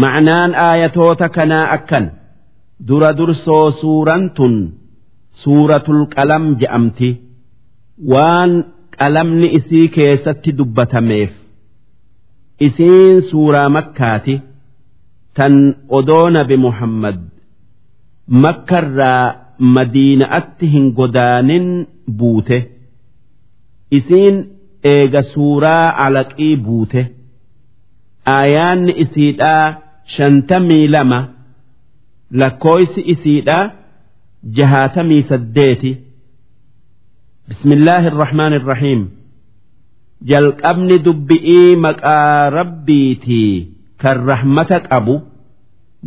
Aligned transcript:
ma'naan 0.00 0.54
aayatoota 0.54 1.28
kanaa 1.36 1.66
akkan. 1.76 2.04
Dura 2.88 3.10
dursoo 3.18 3.70
suuraan 3.80 4.24
tun 4.36 4.54
suuratul 5.42 6.02
qalam 6.14 6.44
je'amti. 6.60 7.10
Waan 8.12 8.52
qalamni 8.98 9.48
isii 9.58 9.88
keessatti 9.96 10.50
dubbatameef 10.58 11.32
isiin 12.66 13.22
suuraa 13.30 13.68
makkaati. 13.76 14.34
Tan 15.36 15.54
odoo 15.98 16.30
nabi 16.30 16.56
muhammad 16.56 17.18
makkarraa 18.42 19.34
madiina'atti 19.74 20.66
hin 20.72 20.86
godaanin 20.98 21.66
buute. 22.18 22.58
Isiin 23.98 24.36
eega 24.92 25.22
suuraa 25.32 25.86
alaqii 26.06 26.56
buute. 26.56 27.02
Aayaanni 28.36 28.92
isiidhaa 29.04 29.81
shantamii 30.06 30.88
lama 30.88 31.28
lakkooysi 32.30 33.00
isiidhaa 33.12 33.70
jahaatamii 34.58 35.22
saddeeti. 35.28 35.92
Bismillaahi 37.48 38.06
irrahmaan 38.12 38.52
irrahiim 38.58 39.02
jalqabni 40.32 40.98
dubbi'ii 41.04 41.76
maqaa 41.86 42.50
rabbiitii 42.50 43.68
kan 44.02 44.24
rahmata 44.30 44.80
qabu 44.88 45.14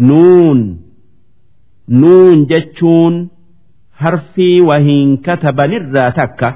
nuun 0.09 0.59
nuun 2.02 2.46
jechuun 2.52 3.16
harfii 4.04 4.62
wahiin 4.70 5.18
katabanirraa 5.26 6.12
takka. 6.12 6.49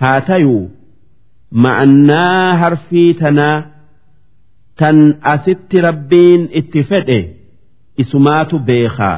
Haa 0.00 0.20
tayuu 0.20 0.70
ma'annaa 1.64 2.56
harfii 2.62 3.14
tanaa 3.20 3.56
tan 4.78 4.98
asitti 5.34 5.80
rabbiin 5.86 6.42
itti 6.60 6.82
fedhe 6.90 7.20
isumaatu 8.02 8.58
beekaa. 8.58 9.16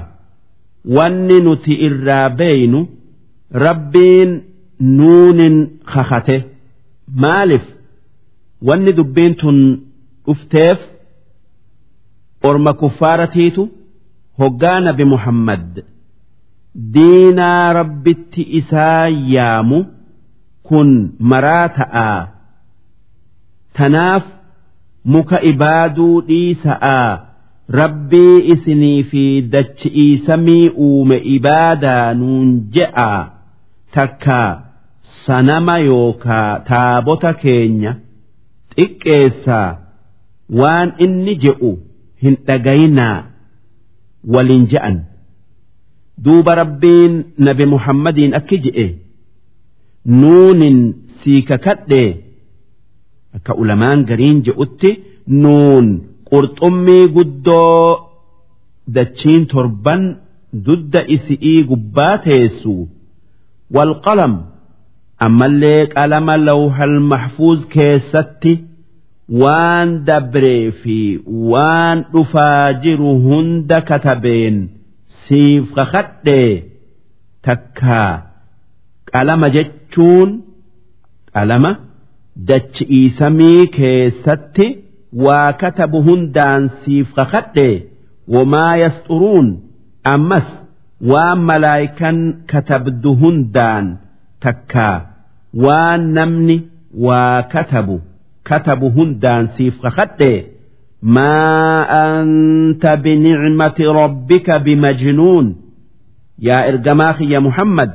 Wanni 0.96 1.40
nuti 1.46 1.72
irraa 1.86 2.28
beeynu 2.38 2.80
rabbiin 3.64 4.30
nuunin 4.96 5.56
kakate. 5.92 6.36
Maalif 7.22 7.64
wanni 8.68 8.92
dubbiin 8.98 9.34
tun 9.40 9.58
dhufteef 10.26 10.78
orma 12.48 12.72
kuffaaratiitu 12.80 13.62
hoggaa 14.38 14.80
nabi 14.80 15.04
muhammad. 15.04 15.84
Diinaa 16.94 17.72
rabbitti 17.72 18.42
isaa 18.58 19.08
yaamu 19.34 19.78
kun 20.62 20.88
maraa 21.30 21.68
ta'aa. 21.78 22.20
Tanaaf 23.76 24.24
muka 25.14 25.38
ibaaduu 25.52 26.20
dhiisa'aa 26.28 27.08
rabbii 27.80 28.36
isinii 28.54 29.02
fi 29.10 29.24
dachi'ii 29.54 30.12
samii 30.26 30.68
uume 30.86 31.16
ibaadaa 31.36 32.14
nuun 32.20 32.48
je'aa 32.76 33.20
takkaa 33.96 34.50
sanama 35.26 35.76
yookaa 35.88 36.50
taabota 36.70 37.32
keenya 37.42 37.92
xiqqeessaa. 38.76 39.68
Waan 40.60 40.88
inni 41.04 41.34
je'u 41.44 41.70
hin 42.22 42.34
dhagayinaa 42.48 43.16
waliin 44.34 44.66
je'an. 44.72 44.96
Duuba 46.24 46.54
rabbiin 46.62 47.14
nabi 47.48 47.64
muhammadiin 47.72 48.34
akki 48.38 48.58
je'e. 48.66 48.86
Nuunin 50.20 50.78
sii 51.22 51.42
kakadhee 51.50 52.08
akka 53.36 53.52
ulamaan 53.62 54.00
gariin 54.08 54.38
je'utti 54.46 54.90
nuun 55.42 55.86
qurxummii 56.30 57.04
guddoo 57.16 57.86
dachiin 58.96 59.42
torban 59.52 60.02
dudda 60.66 61.00
isi'ii 61.14 61.60
gubbaa 61.70 62.14
teessu. 62.26 62.74
Walqalam 63.74 64.34
ammallee 65.26 65.80
qalama 65.94 66.34
lawhal 66.48 66.96
mahfuuz 67.10 67.60
keessatti 67.74 68.52
waan 69.40 69.88
dabree 70.08 70.64
fi 70.80 70.98
waan 71.50 71.98
dhufaa 72.12 72.66
jiru 72.84 73.10
hunda 73.26 73.78
katabeen 73.90 74.56
siif 75.22 75.64
kakadhee 75.78 76.52
takkaa 77.46 78.12
qalama 79.12 79.48
jechuun 79.56 80.30
qalama 81.34 81.70
dachi'ii 82.36 83.10
samii 83.18 83.66
keessatti 83.78 84.66
waa 85.26 85.52
katabu 85.62 86.02
hundaan 86.08 86.70
siif 86.84 87.12
kakadhe 87.18 87.68
wamaa 88.34 88.76
yasxuruun 88.84 89.48
ammas 90.14 90.48
waan 91.10 91.38
malaayikan 91.50 92.18
katabdu 92.52 93.14
hundaan 93.22 93.86
takkaa 94.44 94.96
waan 95.64 96.02
namni 96.18 96.56
waa 97.06 97.42
katabu 97.54 97.96
katabu 98.48 98.90
hundaan 98.98 99.48
siif 99.56 99.80
kakadhe 99.84 100.32
maa 101.02 101.86
anta 102.04 102.96
binicmati 103.04 103.84
rabbika 104.00 104.58
bimajnuun 104.58 105.46
yaa 106.48 106.64
ergamaa 106.70 107.12
kiyya 107.18 107.40
muhammad 107.40 107.90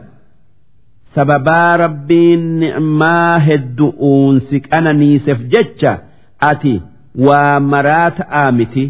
sababaa 1.14 1.76
rabbiin 1.84 2.42
ni'maa 2.62 3.34
heddu'uun 3.48 4.40
si 4.48 4.56
qananiiseef 4.68 5.40
jecha 5.52 5.92
ati 6.50 6.74
waa 7.26 7.60
maraa 7.72 8.08
ta'aa 8.18 8.50
miti 8.58 8.84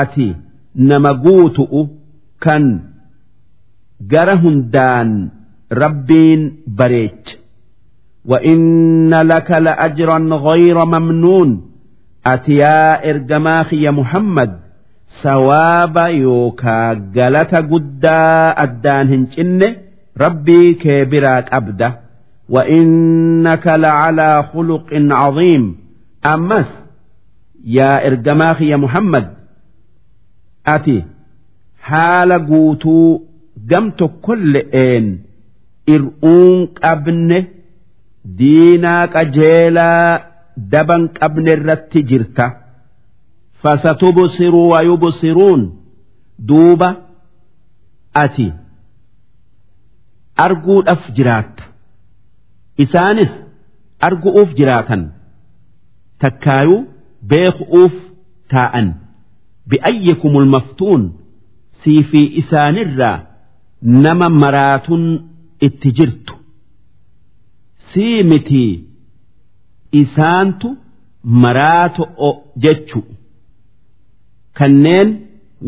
ati 0.00 0.28
nama 0.88 1.12
guutu'u 1.24 1.80
kan 2.44 2.64
gara 4.12 4.34
hundaan 4.42 5.10
rabbiin 5.82 6.42
bareecha 6.78 7.36
وإن 8.24 9.10
لك 9.14 9.50
لأجرا 9.50 10.18
غير 10.18 10.84
ممنون 10.84 11.70
أتيا 12.26 13.10
إرجماخ 13.10 13.74
يا 13.74 13.90
محمد 13.90 14.50
سواب 15.22 15.96
يوكا 15.96 16.92
جلت 17.14 17.54
قدا 17.54 18.22
أدان 18.62 19.26
rabbii 20.23 20.69
kee 20.81 21.01
biraa 21.11 21.41
qabda 21.51 21.87
wa'innaka 22.55 23.73
lacalaa 23.83 24.37
khuluqin 24.51 25.05
caziim 25.19 25.63
ammas 26.33 26.69
yaa 27.77 27.97
ergamaa 28.09 28.53
kiyya 28.59 28.77
muhammad 28.85 29.25
ati 30.75 30.97
haala 31.89 32.37
guutuu 32.49 33.09
gam 33.69 33.85
tokkolle'een 33.99 35.05
ir'uun 35.95 36.55
qabne 36.81 37.39
diinaa 38.39 39.03
qajeelaa 39.15 40.07
daban 40.71 41.03
qabne 41.19 41.51
irratti 41.57 41.99
jirta. 42.09 42.45
Fasatubsiru 43.61 44.61
wayubsiruun 44.71 45.61
duuba 46.49 46.89
ati 48.23 48.47
arguudhaaf 50.45 51.03
jiraatta 51.17 51.63
isaanis 52.83 53.31
argu'uuf 54.07 54.49
jiraatan. 54.59 55.01
Takkaayuu 56.21 56.79
beeku'uuf 57.29 57.95
taa'an. 58.53 58.87
Bi'ayyikumul 59.69 60.47
maftuun 60.55 61.03
sii 61.83 62.01
fi 62.09 62.21
isaanirraa 62.41 63.17
nama 64.03 64.27
maraatun 64.43 65.03
itti 65.67 65.89
jirtu. 65.97 66.33
Sii 67.93 68.23
mitii 68.31 68.73
isaantu 70.01 70.69
maraato 71.43 72.03
jechu. 72.63 72.99
Kanneen 74.57 75.09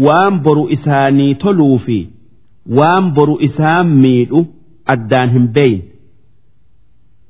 waan 0.06 0.34
boru 0.46 0.64
isaanii 0.76 1.34
toluu 1.42 1.78
fi 1.86 1.98
waan 2.78 3.06
boru 3.16 3.36
isaan 3.48 3.88
miidhu 4.04 4.40
addaan 4.89 5.31
hin 5.37 5.49
beeyin 5.57 5.83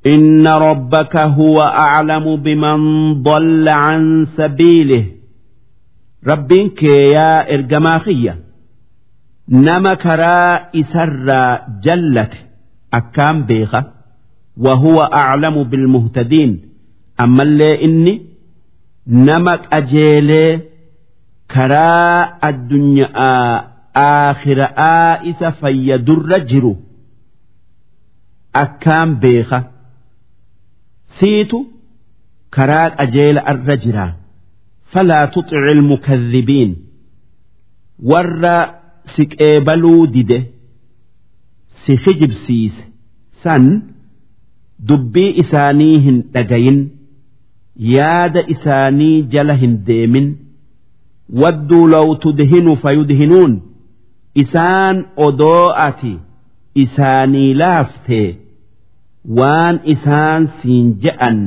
إن 0.06 0.46
ربك 0.46 1.16
هو 1.16 1.60
أعلم 1.60 2.36
بمن 2.36 2.78
ضل 3.22 3.68
عن 3.68 4.26
سبيله 4.36 5.04
ربك 6.26 6.82
يا 7.16 7.54
إرجماخية 7.54 8.38
نما 9.48 9.94
كرا 9.94 10.54
إسر 10.80 11.28
جلت 11.82 12.32
أكام 12.94 13.42
بيخة 13.42 13.84
وهو 14.56 15.02
أعلم 15.02 15.62
بالمهتدين 15.64 16.60
أما 17.20 17.42
اللي 17.42 17.84
إني 17.84 18.22
نمك 19.06 19.60
أجيلي 19.72 20.60
كرا 21.50 22.22
الدنيا 22.48 23.08
آخر 23.96 24.58
آئس 24.78 25.44
فيدر 25.44 26.38
جرو 26.38 26.76
akkaan 28.53 29.15
beeka? 29.21 29.59
Siitu 31.19 31.59
karaa 32.55 32.89
qajeela 32.97 33.41
arra 33.51 33.75
jira. 33.83 34.05
Falaa 34.93 35.27
tuxici 35.33 35.71
ilmukadhibiin 35.71 36.71
warra 38.11 38.55
si 39.15 39.25
qeebaluu 39.33 40.07
dide 40.13 40.37
si 41.85 41.95
hijibsiise 42.05 42.83
san 43.43 43.65
dubbii 44.91 45.31
isaanii 45.43 45.99
hin 46.05 46.17
dhagayin 46.33 46.79
yaada 47.95 48.41
isaanii 48.55 49.21
jala 49.33 49.53
hin 49.63 49.75
deemin. 49.89 50.27
Wadduu 51.41 51.87
law 51.87 52.07
tudhinu 52.23 52.75
fayudhinuun 52.83 53.53
isaan 54.43 55.05
odoo 55.27 55.69
ati. 55.87 56.13
Isaanii 56.83 57.53
laaftee 57.61 58.27
waan 59.39 59.79
isaan 59.93 60.47
siin 60.61 60.87
je'an 61.03 61.37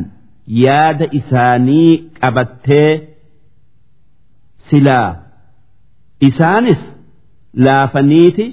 yaada 0.63 1.07
isaanii 1.21 1.91
qabattee 2.21 2.91
silaa. 4.71 5.11
Isaanis 6.29 6.83
laafaniiti 7.67 8.47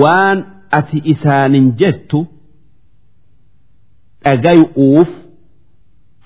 waan 0.00 0.38
ati 0.78 0.98
isaanin 1.12 1.66
jettu 1.80 2.20
dhagayu'uuf 4.24 5.08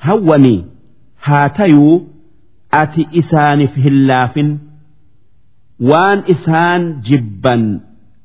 hawwanii 0.06 0.64
haa 1.28 1.48
tayuu 1.58 1.94
ati 2.80 3.06
isaaniif 3.22 3.74
hin 3.84 3.96
laafin 4.10 4.50
waan 5.90 6.22
isaan 6.34 6.82
jibban 7.10 7.64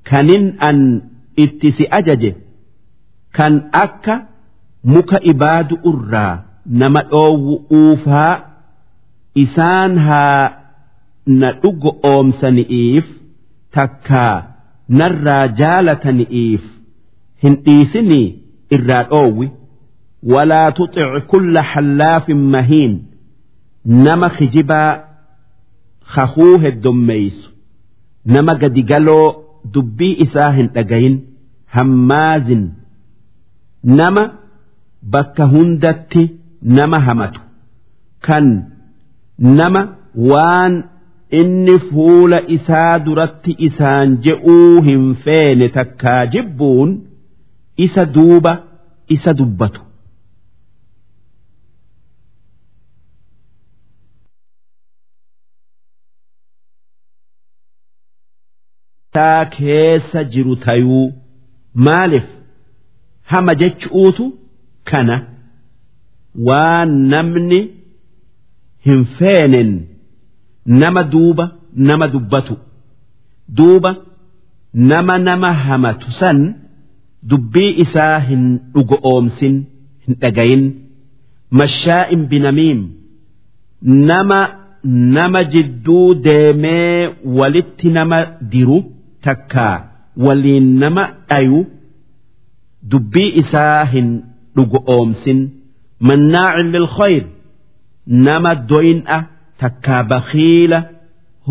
kanin 0.09 0.45
an 0.68 0.80
itti 1.44 1.69
si 1.77 1.83
ajaje 2.00 2.31
kan 3.38 3.53
akka 3.83 4.15
muka 4.94 5.18
ibaadu 5.31 5.75
irraa 5.92 6.33
nama 6.81 7.01
dhoowwu'uufaa 7.12 8.33
isaan 9.44 9.94
haa 10.07 10.51
na 11.39 11.50
dhugo 11.63 11.92
oomsani'iif 12.12 13.06
takkaa 13.77 14.36
narraa 15.01 15.48
jaalatani'iif 15.62 16.63
hin 17.44 17.56
dhiisinii 17.65 18.27
irraa 18.77 19.04
dhoowwi. 19.12 19.47
Walaa 20.33 20.71
tuxic 20.77 21.25
kulla 21.31 21.62
hallaafin 21.71 22.42
mahiin 22.56 22.94
nama 23.86 24.30
kijibaa 24.30 24.92
kakuu 26.15 26.57
heddommeeysu 26.63 27.50
nama 28.25 28.56
gadigaloo 28.56 29.25
dubbii 29.73 30.13
isaa 30.25 30.51
hin 30.57 30.67
dhagayin 30.77 31.17
hammaazin 31.75 32.63
nama 33.99 34.23
bakka 35.15 35.45
hundatti 35.53 36.23
nama 36.79 36.99
hamatu 37.09 37.41
kan 38.27 38.47
nama 39.59 39.81
waan 40.31 40.73
inni 41.41 41.75
fuula 41.91 42.39
isaa 42.57 42.99
duratti 43.05 43.51
isaan 43.67 44.17
je'uu 44.25 44.81
hin 44.89 45.05
feene 45.27 45.69
takkaa 45.77 46.25
jibbuun 46.33 46.89
isa 47.85 48.05
duuba 48.17 48.53
isa 49.15 49.33
dubbatu. 49.39 49.81
Taa 59.17 59.45
keessa 59.55 60.23
jiru 60.33 60.55
tayuu 60.65 61.13
maaliif 61.85 62.27
hama 63.31 63.55
jechuutu 63.61 64.25
kana 64.91 65.15
waan 66.47 66.91
namni 67.13 67.59
hin 68.85 69.01
feenen 69.17 69.71
nama 70.65 71.03
duuba 71.03 71.45
nama 71.89 72.07
dubbatu. 72.13 72.55
Duuba 73.57 73.91
nama 74.73 75.17
nama 75.27 75.49
hamatu 75.53 76.11
san 76.19 76.39
dubbii 77.33 77.71
isaa 77.83 78.19
hin 78.29 78.43
dhugo 78.73 78.97
oomsin 79.11 79.55
hin 80.07 80.15
dhagayin. 80.21 80.63
Mashaa'in 81.59 82.21
binamiim 82.31 82.81
nama 84.11 84.39
nama 84.83 85.43
jidduu 85.43 86.13
deemee 86.27 87.09
walitti 87.39 87.89
nama 87.97 88.19
diru 88.55 88.79
takkaa 89.27 89.75
waliin 90.25 90.68
nama 90.83 91.03
dhayu 91.29 91.59
dubbii 92.91 93.29
isaa 93.41 93.85
hin 93.94 94.09
dhugo 94.56 94.79
oomsin 94.95 95.39
mannaacin 96.09 96.71
lilkhayr 96.75 97.23
nama 98.27 98.51
doyin'a 98.71 99.18
takkaa 99.63 100.03
bakiila 100.13 100.79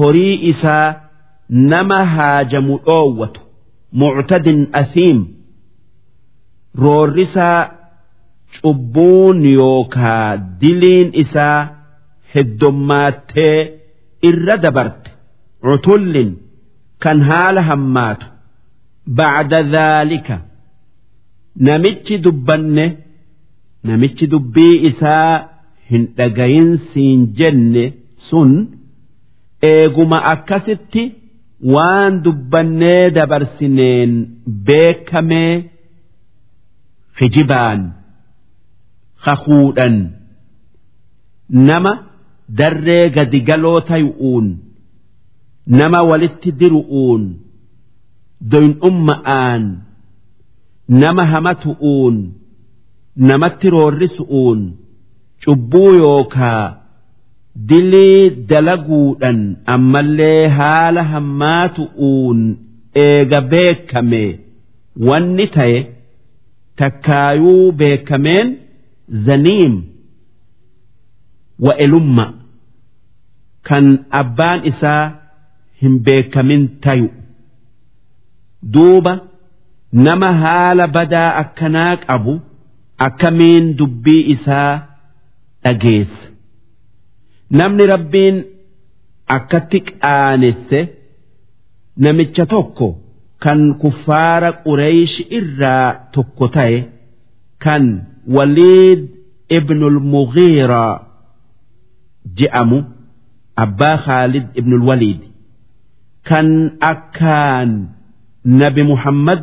horii 0.01 0.35
isaa 0.53 0.89
nama 1.73 1.99
haajamu 2.15 2.75
dhoowwatu 2.87 3.41
muctadin 4.03 4.61
asiim 4.83 5.21
roorrisaa 6.83 7.59
cubbuun 8.63 9.39
yookaa 9.59 10.37
diliin 10.61 11.11
isaa 11.23 11.59
heddommaattee 12.35 13.57
irra 14.31 14.57
dabarte 14.65 15.11
cutullin 15.65 16.31
kan 17.03 17.19
haala 17.31 17.63
hammaatu. 17.71 18.27
Bacda 19.19 19.59
dhaalika 19.75 20.37
namichi 21.69 22.19
dubbanne 22.25 22.85
namichi 23.89 24.27
dubbii 24.35 24.75
isaa 24.91 25.33
hin 25.91 26.05
dhagayin 26.19 26.71
siin 26.93 27.21
jenne 27.39 27.85
sun 28.29 28.53
eeguma 29.71 30.19
akkasitti 30.33 31.05
waan 31.75 32.13
dubbannee 32.27 33.11
dabarsineen 33.17 34.13
beekamee 34.69 35.55
kijibaan 37.19 37.81
kakuudhan 39.25 39.97
nama 41.69 41.93
darree 42.59 43.05
gadigaloo 43.17 43.81
tayu'uun 43.91 44.47
nama 45.79 46.01
walitti 46.11 46.51
diru'uun 46.61 47.23
doyin'umma'aan 48.53 49.65
nama 51.03 51.25
hamatu'uun 51.33 52.17
namatti 53.31 53.67
roorrisu'uun 53.77 54.61
cubbuu 55.45 55.91
yookaa 56.03 56.65
dilii 57.71 58.31
dalaguudhan 58.51 59.39
ammallee 59.75 60.43
haala 60.59 61.03
hammaatu'uun 61.13 62.39
eega 63.07 63.41
beekame 63.53 64.25
wanni 65.09 65.47
ta'e 65.57 65.79
takkaayuu 66.81 67.73
beekameen 67.81 68.49
zaniim. 69.27 69.75
Wa'elumma 71.67 72.27
kan 73.69 73.87
abbaan 74.21 74.61
isaa 74.71 75.05
hin 75.83 75.95
beekamin 76.07 76.63
tayu. 76.85 77.09
Duuba 78.73 79.13
nama 80.07 80.29
haala 80.43 80.87
badaa 80.97 81.31
akkanaa 81.43 81.97
qabu 82.07 82.35
akkamiin 83.07 83.67
dubbii 83.79 84.23
isaa 84.35 84.73
dhageessa? 85.65 86.27
Namni 87.59 87.85
rabbiin 87.93 88.37
akkatti 89.37 89.79
qaanesse 89.89 90.81
namicha 92.05 92.45
tokko 92.53 92.89
kan 93.45 93.61
kuffaara 93.83 94.51
qureeysh 94.65 95.17
irraa 95.39 95.89
tokko 96.15 96.45
ta'e 96.57 96.79
kan 97.65 97.85
waliid 98.37 99.01
ibnul 99.59 99.99
mughiiraa 100.13 100.95
je'amu 102.39 102.79
abbaa 103.65 103.97
khaalid 104.07 104.47
ibnul 104.61 104.85
waliid 104.91 105.21
kan 106.29 106.49
akkaan 106.93 107.71
nabi 108.61 108.83
muhammad 108.93 109.41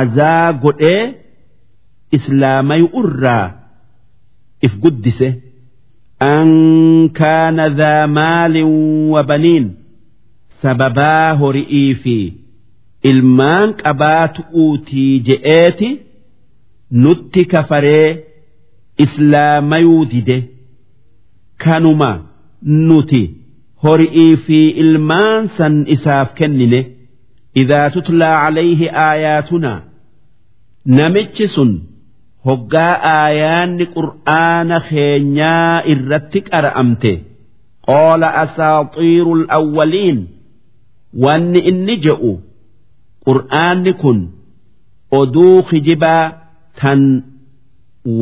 azaa 0.00 0.52
godhee 0.62 1.02
islaamayu 2.16 2.88
irraa 3.00 3.46
if 4.66 4.72
guddise. 4.82 5.28
An 6.20 6.48
kaana 7.18 7.68
dhaa 7.78 8.06
maalin 8.18 8.70
wa 9.14 9.22
baniin 9.30 9.66
sababaa 10.62 11.26
hori'ii 11.40 11.94
fi 12.02 12.16
ilmaan 13.10 13.68
qabaatu'uutii 13.82 15.12
je'eeti 15.28 15.90
nutti 17.02 17.44
kafaree 17.52 18.08
islaamayuu 19.04 20.04
dide. 20.12 20.38
Kanuma 21.64 22.10
nuti 22.88 23.22
horii 23.84 24.36
fi 24.46 24.58
ilmaan 24.84 25.48
san 25.56 25.74
isaaf 25.96 26.28
kennine 26.38 26.80
idaa 27.62 27.90
tutlaa 27.96 28.34
calayhi 28.44 28.88
aayaatunaa 29.06 29.78
namichi 30.98 31.46
sun 31.54 31.70
hoggaa 32.48 32.94
aayaanni 33.14 33.86
qur'aana 33.96 34.76
keenyaa 34.90 35.76
irratti 35.94 36.40
qara'amte 36.50 37.12
qoola 37.88 38.28
asaaxiirul 38.44 39.44
awwaliin 39.58 40.18
wanni 41.24 41.60
inni 41.72 41.94
je'u 42.06 42.32
qur'aanni 43.26 43.92
kun 44.02 44.18
oduu 45.20 45.56
kijibaa 45.70 46.24
tan 46.80 47.02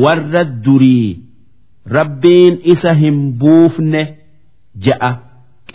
warra 0.03 0.43
durii 0.65 1.09
rabbiin 1.97 2.53
isa 2.73 2.91
hin 3.01 3.17
buufne 3.39 4.01
ja'a. 4.87 5.11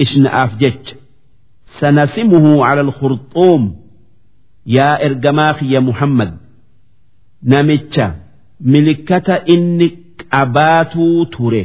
ishnaaf 0.05 0.51
jecha. 0.63 0.95
Sanasimuhu 1.79 2.51
cala 2.65 2.81
alkhurxuum 2.87 3.63
yaa 4.77 4.97
ergamaa 5.07 5.53
kiyya 5.59 5.81
muhammad. 5.89 6.31
Namicha 7.53 8.07
milikkata 8.73 9.35
inni 9.55 9.89
qabaatuu 10.33 11.27
ture. 11.35 11.65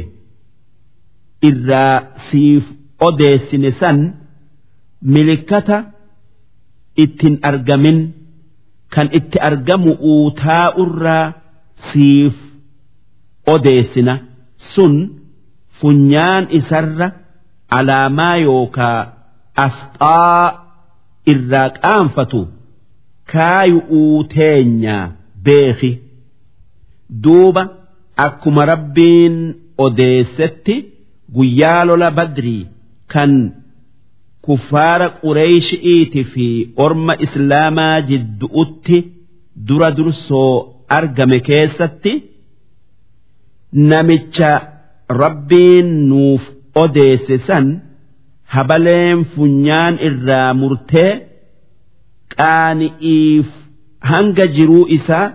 Irraa 1.48 1.96
siif 2.30 2.64
odeessine 3.08 3.70
san 3.80 3.98
milikkata 5.14 5.76
ittin 7.02 7.34
argamin 7.50 7.98
kan 8.94 9.08
itti 9.18 9.38
argamu 9.48 9.92
uutaa'urraa 10.12 11.26
siif 11.88 12.34
odeessina 13.54 14.14
sun 14.74 14.94
funyaan 15.80 16.44
isarra 16.58 17.08
alaamaa 17.76 18.36
yookaa 18.46 19.00
asxaa 19.66 20.44
irraa 21.32 21.68
qaanfatu 21.80 22.40
kaayu'uu 23.32 24.18
teenyaa 24.34 25.04
beeki 25.48 25.90
duuba 27.24 27.62
akkuma 28.26 28.62
rabbiin 28.72 29.36
odeessetti. 29.86 30.76
guyyaa 31.36 31.80
lola 31.88 32.08
badrii 32.18 32.62
kan 33.12 33.32
kuffaara 34.46 35.08
qureeshi'iiti 35.22 36.22
fi 36.32 36.46
orma 36.84 37.14
islaamaa 37.26 37.96
jiddu'utti 38.10 38.98
dura 39.68 39.90
dursoo 39.98 40.52
argame 40.98 41.38
keessatti 41.48 42.12
namicha 43.90 44.50
rabbiin 45.22 45.88
nuuf 46.10 46.42
odeesse 46.82 47.36
san 47.46 47.66
habaleen 48.54 49.18
funyaan 49.34 49.94
irraa 50.08 50.50
murtee 50.60 51.10
qaani'iif 52.36 53.48
hanga 54.10 54.46
jiruu 54.56 54.84
isaa 54.96 55.26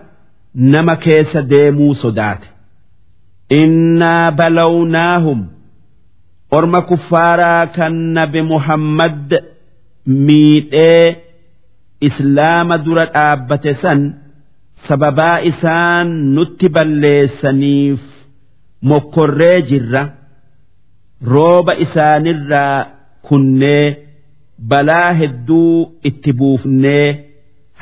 nama 0.72 0.94
keessa 1.04 1.40
deemuu 1.52 1.94
sodaate. 2.02 2.46
innaa 3.60 4.30
balawnaahum 4.38 5.40
orma 6.56 6.80
kuffaaraa 6.90 7.62
kan 7.76 7.94
nabi 8.16 8.40
muhammad 8.52 9.28
miidhee 10.26 11.06
islaama 12.08 12.76
dura 12.84 13.04
dhaabbate 13.14 13.72
san 13.82 14.00
sababaa 14.88 15.36
isaan 15.50 16.08
nutti 16.36 16.66
balleessaniif 16.76 18.02
mokkorree 18.90 19.58
jirra 19.70 20.02
rooba 21.22 21.74
isaanirraa 21.84 22.86
kunnee 23.28 23.96
balaa 24.70 25.12
hedduu 25.20 25.92
itti 26.10 26.32
buufnee 26.32 27.08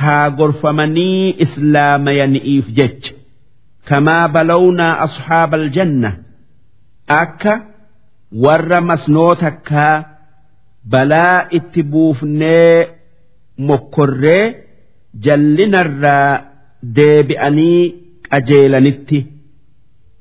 haa 0.03 0.31
gorfamanii 0.31 1.35
islaamayani'iif 1.45 2.67
jecha. 2.79 3.13
Kamaa 3.89 4.29
balawnaa 4.35 4.95
asxaaba 5.07 5.57
aljanna 5.57 6.11
akka 7.21 7.55
warra 8.45 8.81
masnoo 8.81 9.35
takkaa 9.35 10.05
balaa 10.93 11.47
itti 11.59 11.83
buufnee 11.83 12.89
mokkorree 13.69 14.45
jallinarraa 15.25 16.31
deebi'anii 16.97 17.83
qajeelanitti 18.31 19.19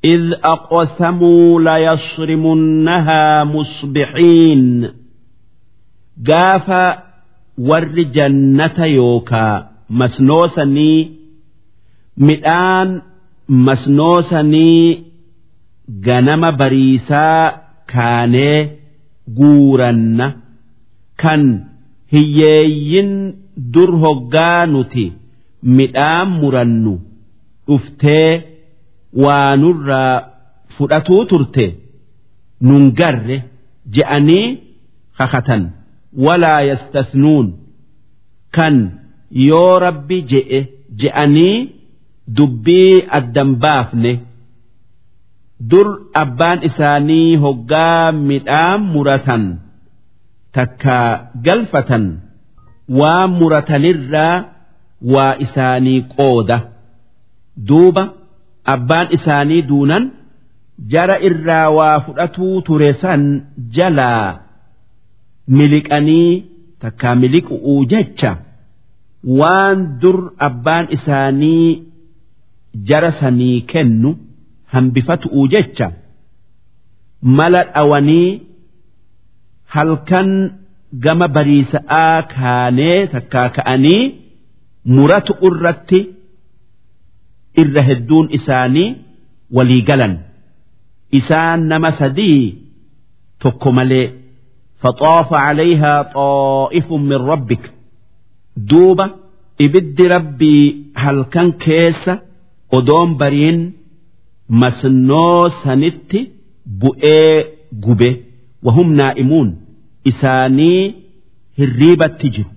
إذ 0.04 0.32
أقسموا 0.44 1.60
ليصرمنها 1.60 3.44
مصبحين 3.44 4.88
قاف 6.28 6.68
ور 7.58 8.02
جنة 8.02 8.84
يوكا 8.84 9.68
مسنوسني 9.90 11.10
مئان 12.16 13.02
مسنوسني 13.48 15.02
ganama 16.06 16.52
bariisaa 16.52 17.52
kaanee 17.92 18.58
guuranna 19.38 20.26
kan 21.22 21.42
hiyyeeyyin 22.12 23.10
dur 23.74 23.90
hoggaa 24.04 24.66
nuti 24.72 25.04
midhaan 25.78 26.28
murannu 26.40 26.94
dhuftee 27.68 28.30
waa 29.23 29.55
nurraa 29.63 30.13
fudhatuu 30.77 31.25
turte 31.31 31.65
nun 32.67 32.91
garre 32.99 33.37
je'anii 33.95 34.47
kakatan 35.17 35.63
walaa 36.25 36.61
yastasnuun 36.69 37.47
kan 38.55 38.75
yoo 39.49 39.79
rabbi 39.85 40.17
je'e 40.31 40.59
je'anii 41.01 41.57
dubbii 42.37 43.05
addan 43.17 43.51
baafne. 43.63 44.13
dur 45.71 45.87
abbaan 46.23 46.59
isaanii 46.69 47.35
hoggaa 47.43 48.11
midhaan 48.29 48.81
muratan 48.93 49.43
takka 50.55 50.97
galfatan 51.45 52.05
waa 52.99 53.27
muratanirraa 53.39 54.35
waa 55.13 55.33
isaanii 55.45 55.99
qooda 56.15 56.57
duuba 57.67 58.03
abbaan 58.73 59.07
isaanii 59.17 59.61
duunan 59.69 60.09
jara 60.93 61.19
irraa 61.29 61.69
waa 61.77 61.99
fudhatuu 62.05 62.61
ture 62.61 62.93
san 63.01 63.23
jalaa 63.77 64.39
miliqanii 65.47 66.43
takka 66.81 67.15
miliqu'uu 67.21 67.85
jecha 67.93 68.31
waan 69.39 69.87
dur 70.01 70.19
abbaan 70.49 70.87
isaanii 70.97 71.83
jara 72.89 73.11
sanii 73.11 73.61
kennu. 73.61 74.11
hambifatu'uu 74.73 75.47
jecha 75.53 75.87
mala 77.37 77.63
dhawanii 77.73 78.41
halkan 79.75 80.29
gama 81.05 81.27
bariisa'aa 81.37 82.21
kaanee 82.33 82.97
takkaa 83.15 83.49
ka'anii 83.57 84.01
muratu 84.95 85.33
irratti 85.49 85.99
irra 87.62 87.82
hedduun 87.88 88.26
isaanii 88.38 88.88
walii 89.56 89.82
galan 89.88 90.14
isaan 91.18 91.60
nama 91.70 91.90
sadii 92.00 92.40
tokko 93.42 93.72
malee 93.78 94.06
فطاف 94.82 95.32
عليها 95.34 96.02
طائف 96.02 96.92
من 96.92 97.12
ربك 97.32 97.72
دوبة 98.56 99.10
إبد 99.60 99.98
ربي 100.02 100.58
هل 100.96 101.22
كان 101.32 101.52
كيس 101.52 102.10
أدوم 102.72 103.16
برين 103.16 103.72
masnoo 104.60 105.48
sanitti 105.62 106.20
bu'ee 106.80 107.44
gube 107.84 108.10
wahum 108.66 108.88
naa'imuun 109.00 109.48
isaanii 110.10 110.94
hirriibatti 111.58 112.28
jiru 112.34 112.50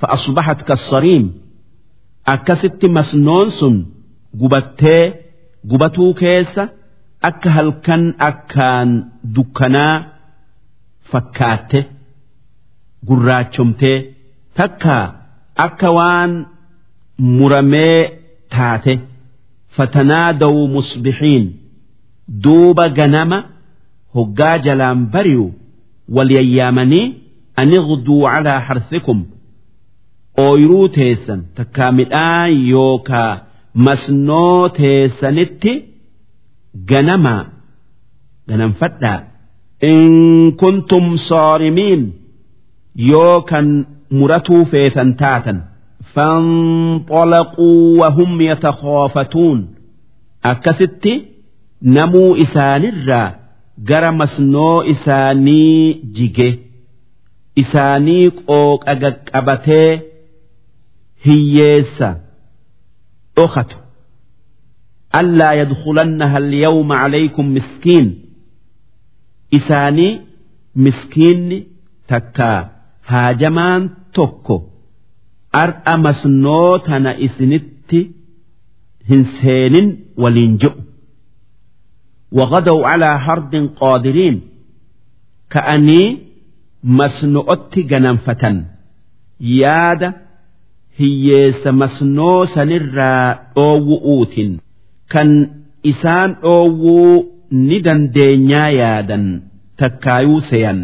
fa'asbahat 0.00 0.60
kassariim 0.68 1.26
akkasitti 2.34 2.86
masnoon 2.96 3.48
sun 3.58 3.74
gubattee 4.39 5.03
gubatuu 5.69 6.11
keessa 6.21 6.63
akka 7.29 7.49
halkan 7.57 8.03
akkaan 8.29 8.89
dukkanaa 9.35 9.95
fakkaatte 11.11 11.79
gurraachomtee 13.07 13.97
takka 14.57 14.95
akka 15.65 15.89
waan 15.97 16.31
muramee 17.37 17.99
taate 18.55 18.93
fatanaadawu 19.75 20.61
musbixiin 20.75 21.45
duuba 22.43 22.85
ganama 22.97 23.39
hoggaa 24.15 24.57
jalaan 24.65 24.99
bari'u 25.13 25.45
wal 26.15 26.29
yayyaamanii 26.37 27.05
anigduu 27.61 28.21
calaa 28.31 28.59
harsikum 28.67 29.19
ooyiruu 30.45 30.87
teessan 30.97 31.39
takkaa 31.57 31.91
midhaan 31.99 32.51
yookaa 32.73 33.31
مسنو 33.74 34.66
تيسنت 34.66 35.66
جنما 36.74 37.46
جنم 38.48 38.72
فتا 38.72 39.24
إن 39.84 40.52
كنتم 40.52 41.16
صارمين 41.16 42.12
يوكا 42.96 43.84
مرتو 44.10 44.64
فيثن 44.64 45.16
تاتا 45.16 45.64
فانطلقوا 46.14 47.98
وهم 48.00 48.40
يتخافتون 48.40 49.74
أكست 50.44 51.08
نمو 51.82 52.36
إسان 52.36 52.84
الرا 52.84 53.46
gara 53.84 54.12
masnoo 54.12 54.84
isaanii 54.92 55.94
jige 56.16 56.48
isaanii 57.62 58.30
qooqa 58.48 58.94
qaqqabatee 59.02 59.90
hiyyeessa 61.26 62.08
dhokatu 63.36 63.76
allaa 65.20 65.54
yadkulannaha 65.60 66.36
alyawma 66.44 66.94
calaykum 67.02 67.46
miskiin 67.56 68.06
isaanii 69.58 70.12
miskiinni 70.84 71.58
takkaa 72.12 72.58
haajamaan 73.10 73.82
tokko 74.16 74.56
ar'a 75.62 75.94
masnoo 76.06 76.72
tana 76.88 77.10
isinitti 77.26 78.00
hin 79.08 79.22
seenin 79.38 79.88
waliin 80.22 80.54
je'u 80.64 80.80
وغدوا 82.32 82.86
على 82.86 83.10
حرد 83.20 83.54
قادرين 83.80 84.36
كأني 85.50 86.18
مسنؤت 86.98 87.78
جننفة 87.78 88.42
ياد 89.40 90.02
hiyyeessa 91.01 91.71
masnoo 91.81 92.39
sanirraa 92.53 93.27
dhoowwu'uutin 93.55 94.51
kan 95.13 95.29
isaan 95.91 96.31
dhoowwuu 96.43 97.13
ni 97.67 97.77
dandeenyaa 97.87 98.69
yaadan 98.81 99.25
takkaayuu 99.81 100.41
seyan 100.49 100.79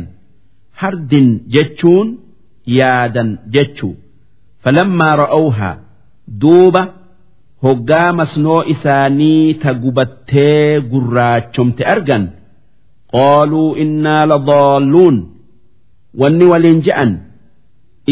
hardin 0.81 1.27
jechuun 1.55 2.07
yaadan 2.79 3.29
jechu 3.55 3.89
falammaa 4.63 5.13
ra'awhaa 5.23 5.75
duuba 6.41 6.83
hoggaa 7.65 8.09
masnoo 8.19 8.59
isaanii 8.73 9.53
ta 9.63 9.73
gubattee 9.83 10.81
gurraachomte 10.91 11.83
argan 11.93 12.25
qaaluu 13.15 13.69
innaa 13.85 14.23
ladaalluun 14.33 15.17
wanni 16.21 16.45
waliin 16.51 16.81
je'an 16.87 17.11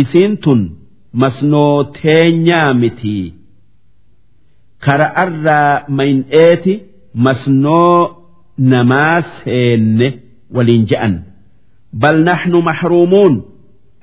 isiin 0.02 0.34
tun. 0.44 0.62
Masnoo 1.22 1.84
teenyaa 1.98 2.74
mitii 2.82 3.26
kara 4.86 5.08
arraa 5.24 5.74
mayin'eeti 5.98 6.74
masnoo 7.26 8.00
namaa 8.72 9.22
seenne 9.36 10.08
waliin 10.56 10.84
je'an. 10.90 11.14
Bal 12.02 12.18
naxnu 12.28 12.58
maxruumuun 12.68 13.36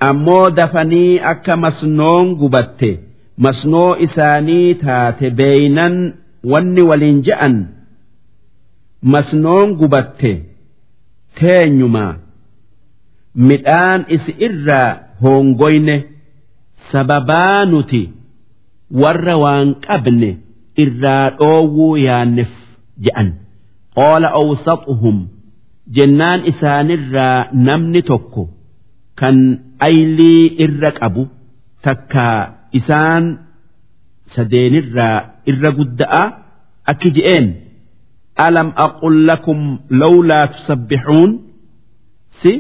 ammoo 0.09 0.51
dafanii 0.59 1.21
akka 1.33 1.55
masnoon 1.65 2.27
gubatte 2.41 2.91
masnoo 3.45 3.91
isaanii 4.07 4.75
taate 4.85 5.27
beeynan 5.39 5.95
wanni 6.53 6.83
waliin 6.91 7.21
je'an. 7.27 7.57
Masnoon 9.13 9.69
gubatte 9.81 10.33
teenyumaa 11.39 12.15
midhaan 13.49 14.01
isi 14.17 14.33
irraa 14.47 14.89
hoongoyne 15.23 15.97
sababaa 16.93 17.65
nuti 17.73 18.03
warra 19.03 19.35
waan 19.45 19.69
qabne 19.87 20.31
irraa 20.85 21.27
dhoowwuu 21.39 21.95
yaanneef 22.07 22.53
je'an 23.05 23.29
qaala 23.99 24.29
awsaxuhum 24.41 25.19
jennaan 25.97 26.41
isaanirraa 26.53 27.39
namni 27.69 28.01
tokko 28.11 28.43
kan 29.21 29.37
aylii 29.89 30.43
irra 30.65 30.91
qabu 31.01 31.23
takkaa 31.87 32.39
isaan 32.79 33.25
sadeenirraa 34.35 35.17
irra 35.51 35.71
gudda'a 35.79 36.23
akki 36.91 37.09
je'een. 37.17 37.47
Alam 38.47 38.69
aqul 38.87 39.17
lakum 39.29 39.61
lawlaa 40.01 40.47
tusabbixuun? 40.53 41.31
Si 42.41 42.53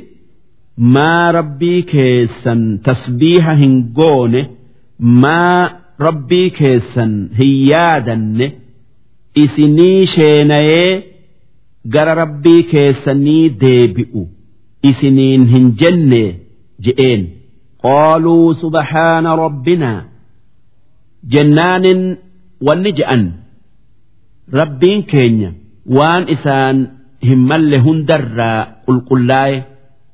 maa 0.76 1.32
rabbii 1.38 1.82
keessan 1.92 2.62
tasbiiha 2.88 3.54
hin 3.62 3.74
goone 3.98 4.42
maa 5.24 5.70
rabbii 6.06 6.50
keessan 6.58 7.12
hin 7.38 7.52
yaadanne 7.70 8.46
isinii 9.44 10.06
sheenayee 10.14 10.90
gara 11.96 12.14
rabbii 12.22 12.62
keessanii 12.72 13.44
deebi'u 13.60 14.22
isiniin 14.90 15.46
hin 15.52 15.66
jenne 15.82 16.22
je'een. 16.86 17.22
Qaaluu 17.82 18.54
subhaana 18.62 19.36
rabbinaa 19.36 20.00
jennaanin 21.32 22.02
wanni 22.66 22.92
je'an 22.98 23.24
rabbiin 24.60 25.02
keenya 25.12 25.50
waan 25.96 26.24
isaan 26.34 26.78
hin 27.28 27.40
malle 27.50 27.78
hundarraa 27.86 28.58
qulqullaa'e 28.86 29.56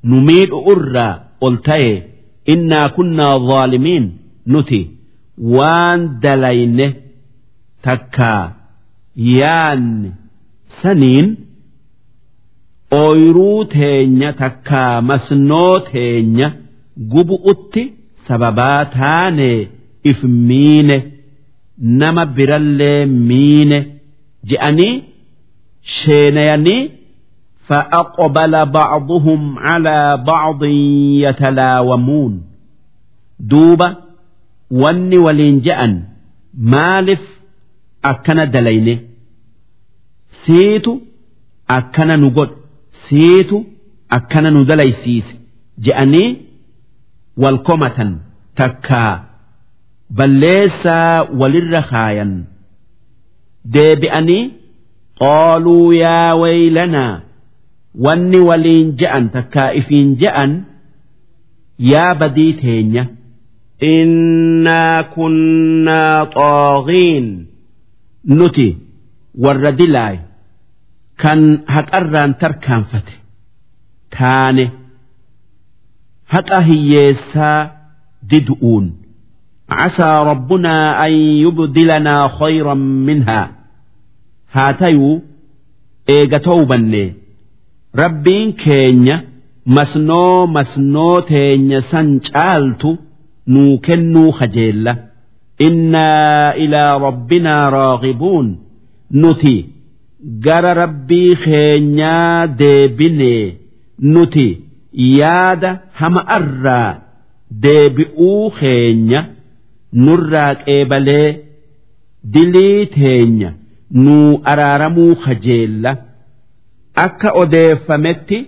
nu 0.09 0.17
miidhu 0.29 0.59
irraa 0.75 1.15
ol 1.47 1.57
ta'e 1.69 1.93
innaa 2.55 2.87
kunnaa 2.97 3.35
zaalimiin 3.49 4.07
nuti 4.53 4.81
waan 5.57 6.01
dalayne 6.23 6.87
takkaa 7.87 8.43
yaanne 9.39 10.11
saniin 10.81 11.29
ooyruu 13.03 13.65
teenya 13.75 14.31
takkaa 14.43 14.95
masnoo 15.11 15.75
teenya 15.91 16.49
gubu'utti 17.13 17.83
sababaa 18.29 18.81
taane 18.99 19.51
if 20.11 20.19
miine 20.49 20.97
nama 22.01 22.25
birallee 22.37 23.01
miine 23.31 23.79
je'anii 24.51 24.95
sheenayanii 25.99 26.83
فأقبل 27.68 28.66
بعضهم 28.66 29.60
على 29.60 30.24
بعض 30.28 30.64
يتلاومون 31.24 32.44
دوبا 33.40 33.96
wanni 34.82 35.18
waliin 35.26 35.62
je'an 35.66 35.94
maaliif 36.74 37.22
akkana 38.12 38.46
dalayne 38.54 38.96
siitu 40.46 40.92
akkana 41.78 42.16
nu 42.18 42.30
godhe 42.38 42.56
siitu 43.08 43.58
akkana 44.18 44.50
nu 44.56 44.62
dalaysiise 44.70 45.34
je'anii 45.86 46.30
wal 47.42 47.58
komatan 47.68 48.12
takkaa 48.60 49.14
balleessaa 50.18 51.24
walirra 51.40 51.82
kaayan 51.92 52.32
deebi'anii 53.76 54.44
qaaluu 55.22 55.94
yaa 56.04 56.32
waylanaa 56.42 57.14
wanni 58.06 58.40
waliin 58.50 58.88
je'an 59.02 59.26
takkaa 59.36 59.70
ifiin 59.80 60.10
je'an 60.22 60.52
yaa 61.92 62.14
badii 62.22 62.54
teenya 62.62 63.04
innaa 63.94 65.04
kunnaa 65.16 66.20
xaagiin 66.36 67.28
nuti 68.38 68.68
warra 69.44 69.72
dilaay 69.80 70.18
kan 71.22 71.42
haqarraan 71.76 72.32
tarkaanfate 72.42 73.14
taane 74.18 74.66
haqa 76.34 76.60
hiyyeessaa 76.70 77.60
didu'uun 78.30 78.86
عسى 79.70 80.12
ربنا 80.32 80.76
أن 81.06 81.14
يبدلنا 81.14 82.28
خيرا 82.40 82.74
منها 83.08 83.52
هاتيو 84.52 85.22
إيغا 86.10 86.38
توبني 86.38 87.14
rabbiin 87.95 88.53
keenya 88.63 89.17
masnoo 89.77 90.47
masnoo 90.47 91.21
teenya 91.31 91.81
san 91.91 92.21
caaltu 92.21 92.91
nuu 93.47 93.79
kennuu 93.87 94.31
hajeella 94.39 94.97
innaa 95.67 96.53
ilaa 96.65 96.99
rabbinaa 96.99 97.71
raaqibuun. 97.71 98.49
Nuti 99.11 99.57
gara 100.45 100.75
rabbii 100.75 101.37
keenyaa 101.45 102.47
deebinee. 102.47 103.57
Nuti 104.15 104.47
yaada 105.19 105.71
hama'arraa 106.01 106.91
deebi'uu 107.63 108.51
keenya. 108.61 109.21
Nurraa 109.93 110.55
qeebalee 110.65 111.29
dilii 112.35 112.87
teenya 112.87 113.53
nuu 114.05 114.41
araaramuu 114.45 115.15
hajeella. 115.25 115.97
Akka 117.05 117.29
odeeffametti 117.43 118.39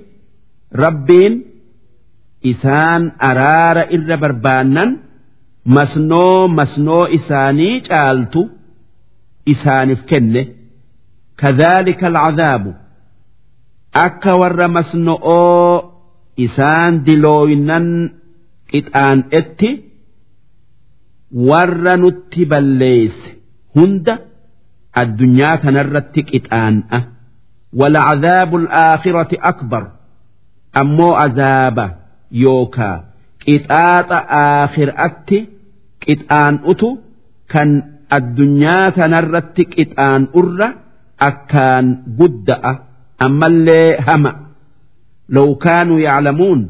rabbiin 0.82 1.34
isaan 2.52 3.02
araara 3.28 3.82
irra 3.96 4.16
barbaannan 4.22 4.90
masnoo 5.76 6.40
masnoo 6.58 7.04
isaanii 7.18 7.74
caaltu 7.88 8.40
isaaniif 9.52 10.02
kenne. 10.10 10.42
Kadhaalika 11.40 12.06
alcadaabu 12.10 12.70
akka 14.06 14.32
warra 14.40 14.66
masno'oo 14.76 15.74
isaan 16.46 16.92
dilooynan 17.06 17.86
qixaan'etti 18.70 19.70
warra 21.48 21.94
nutti 22.02 22.42
balleesse 22.52 23.28
hunda 23.76 24.14
addunyaa 25.02 25.56
kanarratti 25.62 26.20
qixaan'a 26.30 26.98
ولعذاب 27.73 28.55
الآخرة 28.55 29.27
أكبر 29.33 29.87
أمو 30.77 31.13
عذاب 31.13 31.95
يوكا 32.31 33.03
قطاط 33.47 34.07
آخر 34.61 34.93
أتي 34.97 35.47
قطآن 36.09 36.59
أتو 36.65 36.97
كان 37.49 37.83
الدنيا 38.13 38.89
تنرت 38.89 39.57
قطآن 39.79 40.27
أرى 40.35 40.73
أكان 41.21 41.97
قدأ 42.19 42.79
أما 43.21 43.47
اللي 43.47 43.97
هم 44.07 44.33
لو 45.29 45.55
كانوا 45.55 45.99
يعلمون 45.99 46.69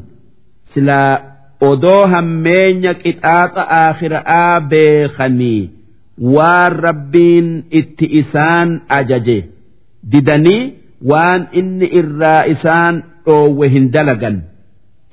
سلا 0.74 1.36
odoo 1.60 2.06
hammeenya 2.12 2.92
qixaaxa 3.02 3.62
aakhiraa 3.80 4.60
beekanii 4.70 5.70
waan 6.34 6.72
rabbiin 6.86 7.46
itti 7.80 8.06
isaan 8.20 8.74
ajaje 8.98 9.38
didanii 10.12 10.72
waan 11.10 11.40
inni 11.60 11.86
irraa 12.00 12.42
isaan 12.54 12.94
dhoowwe 13.26 13.66
hin 13.74 13.86
dalagan. 13.96 14.36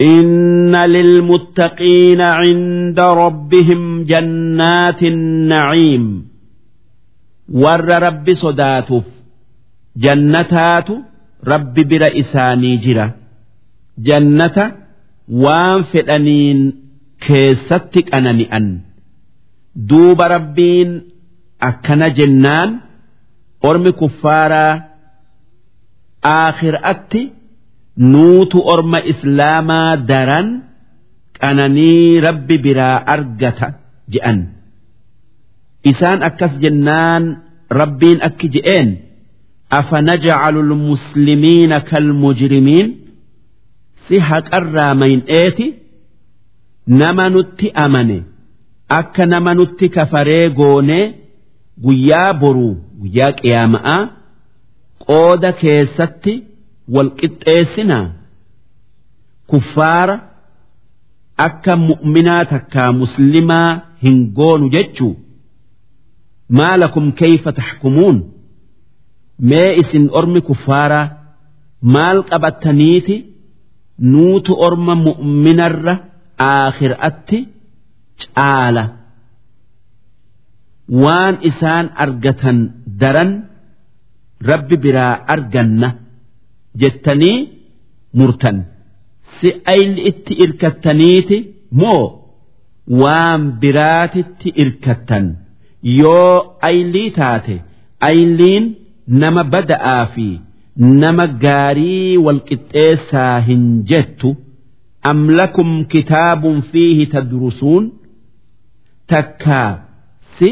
إن 0.02 0.76
للمتقين 0.76 2.22
عند 2.22 3.00
ربهم 3.00 4.04
جنات 4.04 5.02
النعيم 5.04 6.06
ور 7.54 7.86
رب 8.08 8.34
صداتف 8.34 9.04
جنتات 9.98 10.90
رب 11.48 11.74
برئساني 11.90 12.78
جرة 12.78 13.08
جنة 13.98 14.58
waan 15.44 15.80
fedhaniin 15.92 16.60
keessatti 17.26 18.02
qanani'an 18.10 18.66
duuba 19.90 20.26
rabbiin 20.36 20.90
akkana 21.70 22.08
jennaan 22.18 22.70
ormi 23.70 23.92
kuffaaraa 24.02 24.74
aakhiraatti 26.23 27.23
nuutu 28.13 28.59
orma 28.75 28.99
islaamaa 29.13 29.97
daran 30.11 30.49
qananii 31.41 32.21
rabbi 32.27 32.57
biraa 32.65 32.97
argata 33.15 33.69
je'an. 34.13 34.39
Isaan 35.91 36.21
akkas 36.29 36.53
jennaan 36.63 37.25
rabbiin 37.81 38.19
akki 38.29 38.49
je'een 38.55 38.89
afanajcalu 39.79 40.61
lmuslimiina 40.71 41.79
kalmujrimiin? 41.91 42.89
Si 44.09 44.17
haqarraa 44.29 44.95
mayin'eeti 45.01 45.67
nama 47.01 47.25
nutti 47.35 47.67
amane 47.85 48.19
akka 48.99 49.27
nama 49.33 49.55
nutti 49.55 49.87
kafaree 49.97 50.51
goonee 50.59 51.05
guyyaa 51.85 52.33
boruu 52.41 52.75
guyyaa 53.01 53.33
qiyaama'aa 53.41 54.03
qooda 55.09 55.51
keessatti 55.61 56.35
wal 56.95 57.11
qixxeessinaa 57.21 58.07
kuffaara 59.51 60.17
akka 61.47 61.73
mu'minaa 61.89 62.43
takkaa 62.53 62.91
muslimaa 63.03 63.71
hin 64.05 64.19
goonu 64.39 64.67
jechuu 64.75 65.15
maa 66.59 66.75
lakum 66.83 67.07
kayfa 67.21 67.51
taxkumuun 67.59 68.19
mee 69.49 69.71
isin 69.83 70.05
ormi 70.19 70.41
kuffaaraa 70.49 71.07
maal 71.95 72.19
qabattaniiti? 72.31 73.17
Nuutu 74.13 74.53
orma 74.67 74.95
mu'minarra 75.07 75.95
aakhiraatti 76.51 77.39
caala. 78.23 78.85
Waan 81.03 81.35
isaan 81.51 81.87
argatan 82.05 82.59
daran 83.01 83.31
rabbi 84.51 84.77
biraa 84.85 85.15
arganna 85.35 85.89
jettanii 86.81 87.39
murtan. 88.19 88.59
Si 89.41 89.49
ayli 89.75 90.01
itti 90.11 90.35
irkattaniiti 90.45 91.37
moo 91.81 92.03
waan 93.03 93.43
biraatitti 93.61 94.49
irkattan? 94.63 95.27
Yoo 96.01 96.57
aylii 96.69 97.11
taate 97.19 97.57
ayliin 98.09 98.65
nama 99.23 99.43
bada'aa 99.53 100.07
fi 100.15 100.29
nama 101.03 101.27
gaarii 101.45 102.17
walqixxeessaa 102.27 103.41
hin 103.49 103.65
jettu 103.91 104.31
am 105.11 105.21
lakum 105.41 105.71
kitaabun 105.93 106.63
fiihi 106.73 107.07
tadrusuun? 107.15 107.85
Takkaa 109.13 109.71
si 110.39 110.51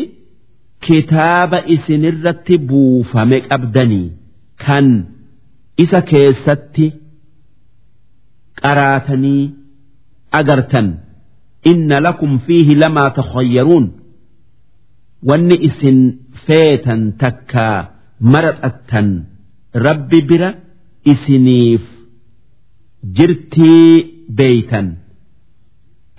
kitaaba 0.87 1.59
isinirratti 1.75 2.55
buufame 2.68 3.38
qabdanii 3.49 4.07
kan 4.64 4.87
isa 5.85 6.01
keessatti 6.11 6.87
qaraatanii 8.62 9.42
agartan. 10.40 10.88
Inna 11.70 11.96
lakum 12.07 12.33
fiihi 12.46 12.75
lamaa 12.83 13.11
takhayyaruun. 13.18 13.87
Wanni 15.29 15.57
isin 15.68 15.99
feetan 16.46 17.03
takkaa 17.22 17.77
maraxattan 18.33 19.09
rabbi 19.87 20.18
bira 20.29 20.51
isiniif 21.12 21.85
jirtii 23.16 23.87
beeytan. 24.38 24.87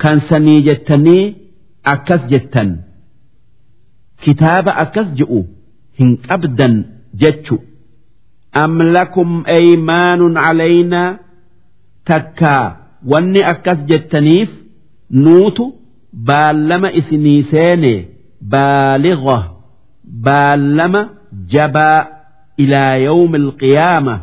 Kan 0.01 0.17
sanii 0.29 0.59
jettanii 0.67 1.23
akkas 1.93 2.23
jettan 2.31 2.69
kitaaba 4.23 4.71
akkas 4.83 5.07
je'u 5.19 5.39
hin 5.99 6.17
qabdan 6.27 6.75
jechu. 7.21 7.55
Am 8.63 8.73
lakum 8.95 9.29
aymaanun 9.57 10.35
calaynaa 10.45 11.17
takkaa 12.09 12.65
wanni 13.11 13.41
akkas 13.53 13.79
jettaniif 13.89 14.49
nuutu 15.23 15.65
baallama 16.29 16.89
isinii 16.99 17.43
seene 17.51 17.93
baaliga 18.53 19.37
baallama 20.25 21.01
jabaa 21.53 21.99
ilaa 22.63 22.95
yawmi 23.07 23.37
alqiyaama 23.43 24.15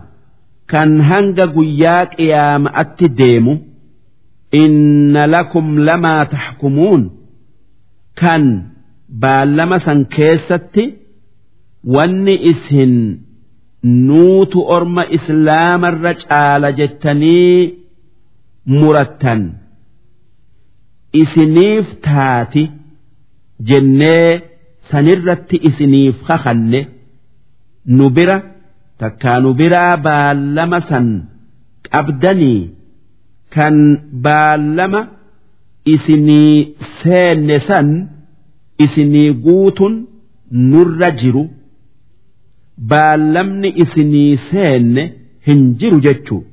kan 0.72 0.90
hanga 1.11 1.46
guyyaa 1.57 2.02
qiyaama'atti 2.16 3.07
deemu. 3.20 3.54
Inna 4.62 5.22
lakum 5.35 5.66
lamaa 5.88 6.22
taxkumuun 6.33 7.02
kan 8.20 8.44
baallama 9.09 9.79
san 9.87 10.05
keessatti 10.14 10.85
wanni 11.95 12.35
isin 12.51 12.95
nuutu 14.07 14.59
orma 14.77 15.03
islaamarra 15.17 16.12
caala 16.23 16.69
jettanii 16.79 17.75
murattan. 18.67 19.43
Isiniif 21.23 21.87
taati 22.07 22.62
jennee 23.69 24.31
sanirratti 24.90 25.57
isiniif 25.69 26.17
kakanne 26.27 26.81
nu 27.97 28.11
bira 28.17 28.37
takkaa 28.99 29.38
nu 29.40 29.51
biraa 29.61 29.97
baallama 30.07 30.81
san 30.88 31.07
qabdanii 31.90 32.61
kan 33.55 33.77
baallama 34.25 35.01
isinii 35.95 36.75
seenne 37.03 37.57
san 37.69 37.88
isinii 38.79 39.31
guutun 39.45 39.95
nurra 40.71 41.11
jiru 41.21 41.45
baallamni 42.91 43.69
isinii 43.83 44.37
seenne 44.51 45.03
hin 45.47 45.63
jiru 45.81 46.01
jechuu. 46.01 46.45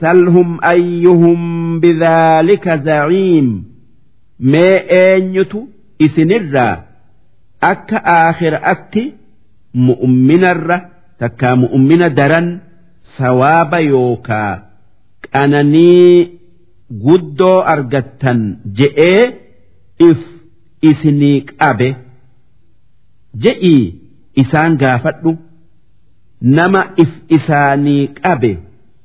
Salhum 0.00 0.58
ayyuhum 0.72 1.80
bidhaalika 1.80 2.76
zaciim 2.78 3.48
mee 4.40 4.76
eenyutu 5.00 5.68
isinirraa? 5.98 6.76
Akka 7.60 7.98
aakhiraatti 8.16 9.02
mu'minarra 9.74 10.76
takkaa 11.20 11.56
mu'mina 11.62 12.08
daran 12.18 12.48
sawaaba 13.18 13.78
yookaa 13.80 14.52
qananii 15.32 16.30
guddoo 17.04 17.58
argattan 17.72 18.40
je'ee 18.78 19.24
if 20.08 20.20
isinii 20.90 21.40
qabe 21.60 21.88
je'ii 23.44 23.84
isaan 24.42 24.76
gaafadhu 24.82 25.32
nama 26.56 26.82
if 27.04 27.12
isaanii 27.36 28.08
qabe 28.22 28.52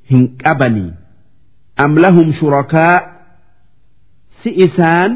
hin 0.10 0.24
qabanii. 0.44 0.92
Am 1.84 1.96
lahum 2.04 2.34
shurakaa 2.40 2.98
si 4.42 4.50
isaan 4.66 5.12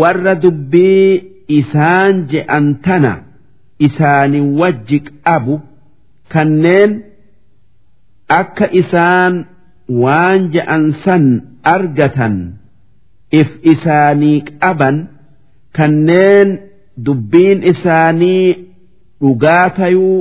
warra 0.00 0.34
dubbii 0.42 1.22
isaan 1.58 2.14
je'an 2.32 2.66
tana 2.84 3.12
isaanii 3.86 4.44
wajji 4.60 4.98
qabu 5.06 5.54
kanneen 6.32 6.92
akka 8.40 8.66
isaan 8.82 9.34
waan 10.02 10.50
je'an 10.54 10.84
san 11.04 11.24
argatan 11.74 12.36
if 13.40 13.48
isaanii 13.72 14.38
qaban 14.62 14.96
kanneen 15.76 16.48
dubbiin 17.06 17.62
isaanii 17.72 18.46
dhugaa 19.20 19.66
tayuu 19.78 20.18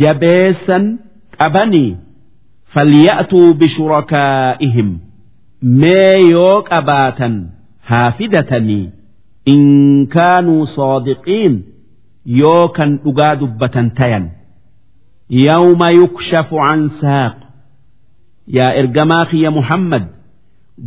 jabeessan 0.00 0.84
qabanii 1.38 1.96
falya'tuu 2.74 3.54
bishurakaa'ihim. 3.60 4.90
Mee 5.80 6.18
yoo 6.30 6.62
qabaatan 6.70 7.34
haa 7.88 8.10
fidatanii. 8.18 8.86
In 9.52 9.62
kaanuu 10.14 10.66
saadiqiin 10.76 11.54
yoo 12.40 12.68
kan 12.76 12.90
dhugaa 13.04 13.34
dubbatan 13.40 13.88
tayan. 13.98 14.24
Yawma 15.46 15.88
yukshafu 15.98 16.56
an 16.70 16.80
saaq. 17.00 17.36
Yaa 18.56 18.72
ergamaa 18.80 19.24
kiyya 19.30 19.50
muhammad 19.58 20.04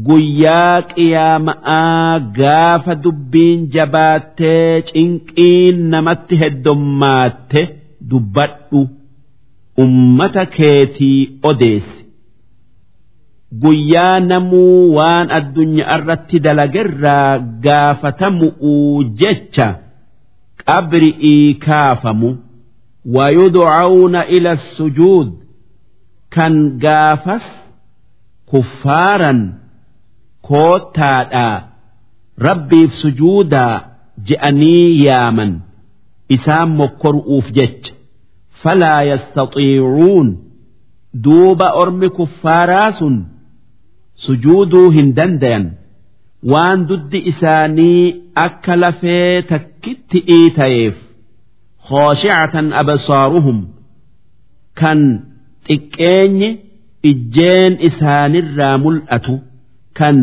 guyyaa 0.08 0.82
qiyaama'aa 0.94 2.20
gaafa 2.40 2.96
dubbiin 3.04 3.62
jabaattee 3.76 4.82
cinqiin 4.90 5.78
namatti 5.94 6.36
heddommaatte 6.42 7.62
dubbadhu. 8.12 8.82
Ummata 9.84 10.46
keetii 10.46 11.40
odeessi. 11.50 12.06
Guyyaa 13.62 14.20
namuu 14.20 14.94
waan 14.96 15.32
addunyaa 15.38 15.96
irratti 15.98 16.38
dalagerraa 16.46 17.38
gaafatamu'uu 17.66 19.04
jecha 19.22 19.68
qabri'ii 20.66 21.54
kaafamu. 21.66 22.30
Wayudcawna 23.16 24.22
ila 24.36 24.58
sujuud. 24.58 25.30
Kan 26.36 26.54
gaafas 26.84 27.46
kuffaaran 28.52 29.40
koottaadhaa 30.50 31.56
rabbiif 32.48 32.92
sujuudaa 33.02 33.74
je'anii 34.30 35.06
yaaman 35.06 35.52
isaan 36.36 36.70
mokkoru'uuf 36.82 37.48
jecha 37.58 37.94
falaa 38.62 39.02
yastaxiicuun 39.10 40.28
duuba 41.26 41.68
ormi 41.82 42.10
kuffaaraa 42.18 42.92
sun 43.00 43.16
sujuuduu 44.26 44.88
hin 44.98 45.10
dandayan 45.20 45.66
waan 46.54 46.80
duddi 46.90 47.20
isaanii 47.32 48.04
akka 48.46 48.74
lafee 48.84 49.42
takkitti 49.52 50.20
ta'eef 50.58 50.96
khooshi'atan 51.90 52.68
absaaruhum 52.82 53.60
kan 54.82 55.00
xiqqeenyi 55.68 56.50
ijjeen 57.12 57.74
isaanirraa 57.90 58.76
mul'atu 58.86 59.34
kan 59.99 60.17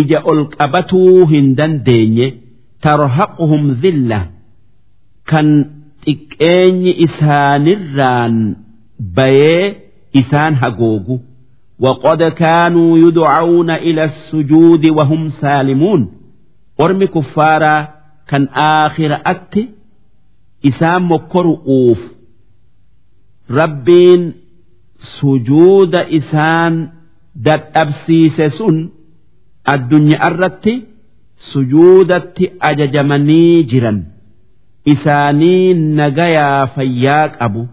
ija 0.00 0.18
ol 0.30 0.40
qabatuu 0.56 1.26
hin 1.32 1.46
dandeenye 1.58 2.26
tarhaquhum 2.84 3.64
zilla 3.82 4.20
kan 5.30 5.48
xiqqeenyi 6.04 6.92
isaanirraan 7.06 8.34
bayee 9.16 9.66
isaan 10.20 10.54
hagoogu 10.62 11.16
وقد 11.82 12.22
كانوا 12.22 12.98
يدعون 12.98 13.70
إلى 13.70 14.04
السجود 14.04 14.86
وهم 14.86 15.28
سالمون 15.28 16.00
أرم 16.80 17.04
كفارا 17.04 17.88
كان 18.28 18.44
آخر 18.84 19.20
أت 19.26 19.54
إسام 20.66 21.12
مكرؤوف 21.12 22.00
ربين 23.50 24.32
سجود 24.98 25.94
إسان 25.94 26.88
دد 27.36 27.62
أبسيس 27.76 28.40
سن 28.40 28.88
الدنيا 29.68 30.26
الرت 30.28 30.66
سجودت 31.38 32.38
أججمني 32.62 33.62
جرا 33.62 34.04
إساني 34.88 35.74
نجايا 35.74 36.66
فياك 36.66 37.42
أبو 37.42 37.66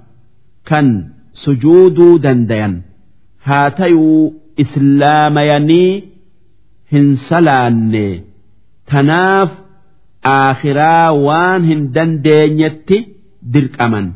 كان 0.65 1.10
سجودوا 1.34 2.18
دنديا 2.18 2.82
haa 3.48 3.72
tayuu 3.72 4.34
islaamayanii 4.63 6.04
hin 6.94 7.06
salaanne 7.28 8.08
tanaaf 8.92 9.52
aakhiraa 10.32 11.12
waan 11.28 11.62
hin 11.72 11.82
dandeenyetti 11.98 12.98
dirqaman 13.54 14.08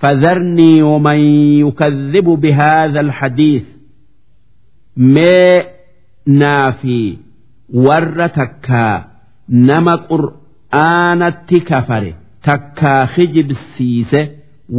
فذرني 0.00 0.82
ومن 0.82 1.18
يكذب 1.66 2.24
بهذا 2.24 3.00
الحديث 3.00 3.64
ما 4.96 5.62
naa 6.25 6.71
fi 6.81 6.97
warra 7.85 8.27
takkaa 8.39 8.95
nama 9.69 9.93
qur'aanatti 10.11 11.59
kafare 11.69 12.11
takkaa 12.47 13.01
hijibsiise 13.15 14.21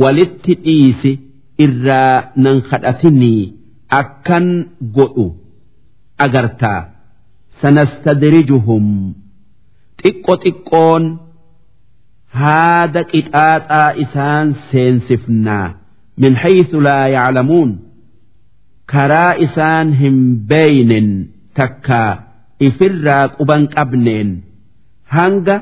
walitti 0.02 0.54
dhiisi 0.64 1.12
irraa 1.64 2.16
nan 2.44 2.62
kadhatinii 2.70 3.42
akkan 4.00 4.46
godhu. 4.96 5.26
Agartaa 6.24 6.80
sanastadrijuhum. 7.60 8.86
Xiqqo 10.02 10.34
xiqqoon 10.44 11.04
haada 12.40 13.02
qixaaxaa 13.12 13.88
isaan 14.04 14.46
seensifnaa. 14.70 15.68
Min 16.22 16.34
haythu 16.42 16.78
laa 16.86 17.06
yaclamuun. 17.16 17.70
Karaa 18.92 19.32
isaan 19.46 19.88
hin 20.00 20.16
beeynen 20.50 21.08
takkaa 21.58 22.10
ifirraa 22.68 23.24
quban 23.36 23.62
qabneen. 23.74 24.30
Hanga 25.14 25.56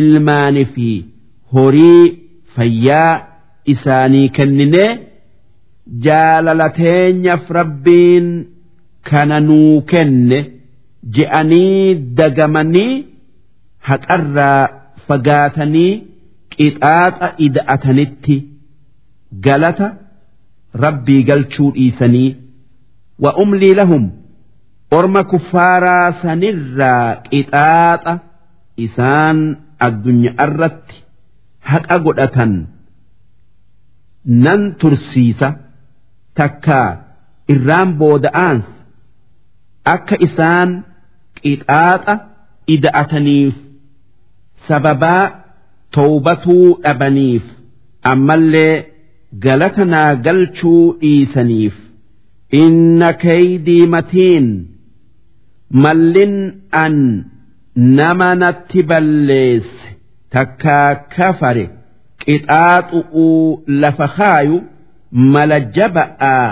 ilmaani 0.00 0.64
fi 0.74 0.88
horii 1.54 2.04
fayyaa 2.54 3.12
isaanii 3.74 4.28
kenninee 4.36 4.90
jaalala 6.06 6.68
teenyaaf 6.78 7.44
rabbiin 7.58 8.26
kana 9.10 9.38
nuu 9.48 9.80
kenne 9.92 10.38
je'anii 11.16 11.94
dagamanii 12.20 12.92
haqarraa 13.88 14.62
fagaatanii 15.08 15.92
qixaaxa 16.56 17.28
ida'atanitti 17.46 18.36
galata 19.46 19.88
rabbii 20.84 21.22
galchuu 21.28 21.70
dhiisanii 21.76 22.28
umlii 23.42 23.74
lahum 23.80 24.04
orma 24.98 25.24
kuffaaraa 25.32 26.12
sanirraa 26.22 27.16
qixaaxa 27.30 28.14
isaan 28.86 29.38
addunyaa 29.86 30.46
irratti 30.46 30.96
haqa 31.70 31.96
godhatan 32.08 32.52
nan 34.44 34.60
tursiisa. 34.80 35.48
takkaa 36.38 36.88
irraan 37.52 37.90
booda'aans 38.00 38.66
akka 39.94 40.16
isaan 40.26 40.70
qixaaxa 41.40 42.14
ida'ataniif 42.74 43.54
sababaa 44.68 45.24
towbatuu 45.96 46.66
dhabaniif 46.84 47.44
ammallee 48.12 48.74
galata 49.44 49.84
naa 49.92 50.10
galchuu 50.26 50.82
dhiisaniif 51.00 51.74
inna 52.52 53.12
kaydii 53.24 53.86
matiin 53.94 54.46
mallin 55.84 56.34
an 56.84 56.96
nama 57.98 58.34
natti 58.42 58.82
balleesse 58.90 59.88
takkaa 60.34 60.94
kafare 61.16 61.64
qixaaxu'uu 62.22 63.62
lafa 63.82 64.08
kaayu 64.18 64.56
mala 65.34 65.58
jaba'aa 65.76 66.50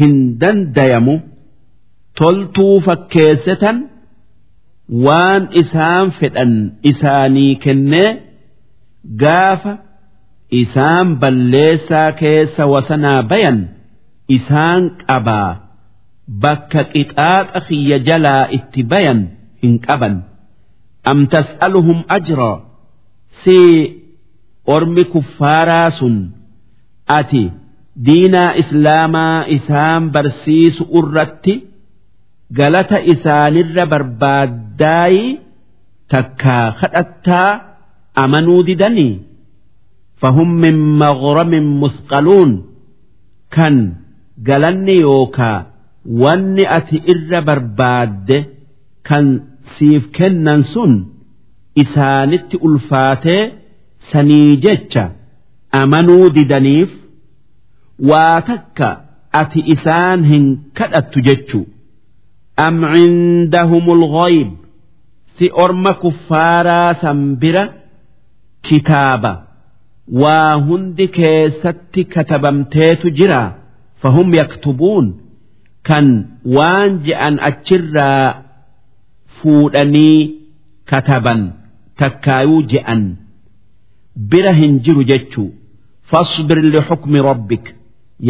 hin 0.00 0.14
dandayamu 0.40 1.14
toltuu 2.20 2.76
fakkeessetan 2.86 3.76
waan 5.06 5.42
isaan 5.62 6.06
fedhan 6.20 6.52
isaanii 6.90 7.54
kennee 7.64 8.10
gaafa 9.22 9.72
isaan 10.62 11.08
balleessaa 11.22 12.10
keessa 12.22 12.62
wasanaa 12.72 13.22
bayan 13.30 13.58
isaan 14.36 14.82
qabaa 15.08 15.50
bakka 16.42 16.82
qixaaxa 16.92 17.60
kiyya 17.68 17.98
jalaa 18.08 18.44
itti 18.56 18.80
bayan 18.92 19.20
hin 19.62 19.74
qaban. 19.86 20.14
Am 21.10 21.18
tas'aluhum 21.32 22.00
ajraa 22.16 22.56
si 23.42 23.58
ormi 24.74 25.04
kuffaaraa 25.12 25.88
sun 25.98 26.16
ati 27.18 27.44
diinaa 28.06 28.50
islaamaa 28.62 29.38
isaan 29.56 30.02
barsiisu 30.14 30.82
irratti 30.98 31.54
galata 32.58 32.98
isaanirra 33.12 33.84
barbaaddaayi 33.92 35.24
takkaa 36.12 36.66
kadhattaa 36.80 37.50
amanuu 38.22 38.62
didanii? 38.68 39.14
Fahum 40.20 40.50
min 40.64 40.76
maghramin 41.02 41.66
musqaluun. 41.82 42.50
Kan 43.54 43.76
galanni 44.48 44.96
yookaa 45.00 45.58
wanni 46.22 46.64
ati 46.76 46.96
irra 47.12 47.40
barbaadde 47.48 48.38
kan 49.08 49.26
siif 49.74 50.04
kennan 50.16 50.62
sun 50.72 50.92
isaanitti 51.82 52.56
ulfaatee 52.66 53.42
sanii 54.12 54.56
jecha 54.64 55.04
amanuu 55.80 56.30
didaniif 56.36 56.90
waa 58.10 58.40
takka 58.48 58.88
ati 59.40 59.60
isaan 59.74 60.24
hin 60.30 60.44
kadhattu 60.78 61.20
jechuu. 61.28 61.66
Am 62.66 62.76
cindahumul 62.94 64.04
ghayb 64.16 64.50
si 65.38 65.46
orma 65.64 65.92
kuffaaraa 66.02 66.94
san 67.02 67.20
bira 67.40 67.64
kitaaba 68.68 69.32
waa 70.22 70.52
hundi 70.66 71.06
keessatti 71.16 72.04
katabamteetu 72.14 73.10
jira 73.18 73.40
fahum 74.02 74.28
yaktubuun 74.40 75.06
kan 75.88 76.06
waan 76.56 76.90
je'an 77.06 77.34
achirraa 77.50 78.26
fuudhanii 79.38 80.18
kataban 80.90 81.40
takkaayuu 82.00 82.62
je'an 82.72 83.02
bira 84.30 84.52
hin 84.60 84.74
jiru 84.84 85.02
jechuu 85.10 85.48
fasbir 86.10 86.58
lixukmi 86.74 87.18
rabbik 87.30 87.64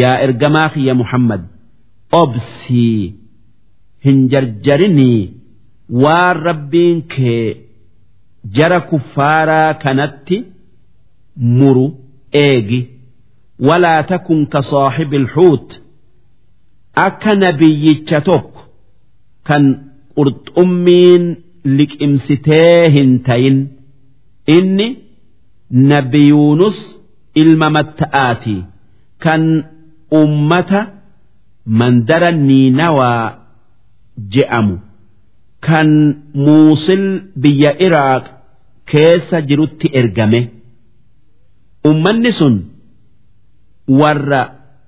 yaa 0.01 0.17
ergamaa 0.25 0.69
kiyya 0.73 0.93
muhammad 1.01 1.41
obsii 2.21 3.13
hin 4.05 4.17
jarjarinii 4.33 5.21
waan 6.03 6.37
rabbiin 6.47 6.99
kee 7.15 7.45
jara 8.57 8.79
kuffaaraa 8.89 9.73
kanatti 9.83 10.37
muru 11.57 11.85
eegi 12.45 12.79
walaa 13.59 14.03
takun 14.11 14.41
ka 14.53 14.59
saaxibi 14.71 15.15
ilxuut 15.21 15.67
akka 17.05 17.31
nabiyyicha 17.43 18.17
tokko 18.29 18.61
kan 19.47 19.63
qurxummiin 20.17 21.23
liqimsitee 21.77 22.89
hin 22.95 23.11
tayin 23.27 23.57
inni 24.57 24.87
nabiyuunus 25.91 26.77
ilma 27.41 27.67
matta'aati 27.77 28.55
kan 29.23 29.43
ummata 30.21 30.81
mandara 31.79 32.31
niinawaa 32.47 33.23
je'amu 34.33 34.75
kan 35.67 35.89
muusil 36.45 37.05
biyya 37.41 37.71
iraaq 37.85 38.25
keessa 38.91 39.37
jirutti 39.49 39.87
ergame 39.99 40.41
ummanni 41.89 42.31
sun 42.39 42.55
warra 43.87 44.41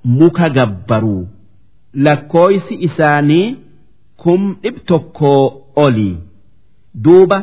muka 0.03 0.49
gabbaruu 0.49 1.27
lakkooysi 2.05 2.75
isaanii 2.87 3.55
kum 4.23 4.41
dhib 4.63 4.77
tokkoo 4.91 5.43
olii 5.85 6.17
duuba 7.05 7.39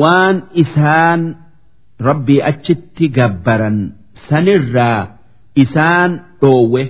waan 0.00 0.42
isaan 0.62 1.22
rabbii 2.08 2.40
achitti 2.50 3.08
gabbaran 3.08 3.78
sanirraa 4.28 5.00
isaan 5.54 6.20
dhoowwe. 6.40 6.82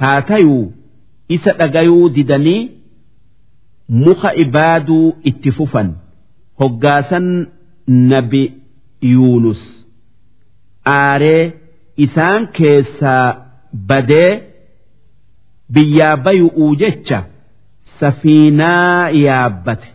Haa 0.00 0.22
tayuu 0.22 0.72
isa 1.28 1.52
dhagayuu 1.58 2.08
didanii 2.16 2.70
muka 3.88 4.34
ibaaduu 4.44 5.16
itti 5.30 5.50
fufan. 5.52 5.88
Hoggaasan 6.60 7.26
nabi 7.86 8.42
yuunus. 9.02 9.60
Aaree 10.86 11.52
isaan 12.06 12.42
keessaa 12.58 13.26
badee 13.88 14.30
biyyaa 15.74 16.16
bayu'uu 16.26 16.72
jecha 16.82 17.18
safiinaa 18.00 19.10
yaabbate. 19.24 19.88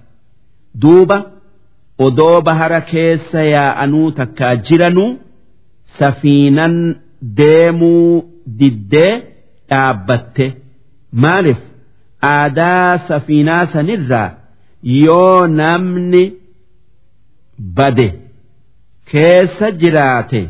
Duuba 0.82 1.18
odoo 2.06 2.38
bahara 2.48 2.82
keessa 2.92 3.42
yaa'anuu 3.56 4.08
takkaa 4.20 4.54
jiranuu 4.70 5.12
safiinan 6.00 6.76
deemuu 7.38 8.10
diddee 8.60 9.12
dhaabbatte. 9.70 10.48
Maaliif? 11.24 11.62
Aadaa 12.36 12.98
safiinaa 13.08 13.66
sanirraa 13.74 14.30
yoo 15.06 15.48
namni 15.60 16.24
bade 17.78 18.08
keessa 19.12 19.68
jiraate 19.82 20.42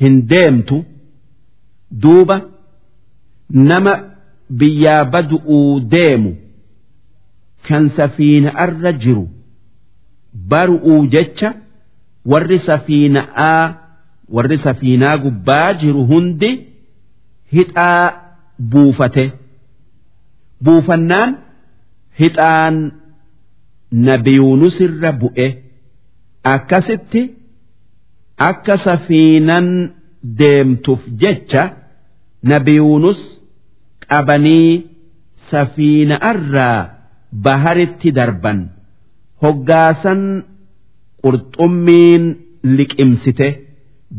hin 0.00 0.14
deemtu 0.30 0.76
duuba 2.02 2.36
nama 3.70 3.92
biyyaa 4.62 5.04
badu'uu 5.12 5.80
deemu 5.94 6.32
kan 7.68 7.88
safiina'arra 7.98 8.92
jiru 9.02 9.26
baru'uu 10.54 11.00
jecha 11.14 11.50
warri 12.32 12.58
safiina'aa 12.68 13.60
warri 14.38 14.58
safiinaa 14.64 15.16
gubbaa 15.24 15.68
jiru 15.82 16.02
hundi 16.10 16.50
hixaa 17.52 18.04
buufate. 18.72 19.24
Buufannaan 20.64 21.30
hixaan 22.20 22.76
nabiyuunusirra 24.06 25.10
bu'e 25.20 25.46
akkasitti 26.54 27.22
akka 28.48 28.74
safiinan 28.86 29.66
deemtuuf 30.38 31.02
jecha 31.22 31.62
nabiyuunus 32.50 33.20
qabanii 34.10 34.70
safiina'arraa 35.50 36.78
baharitti 37.44 38.10
darban. 38.18 38.58
Hoggaasan 39.42 40.22
qurxummiin 41.24 42.24
liqimsite. 42.76 43.48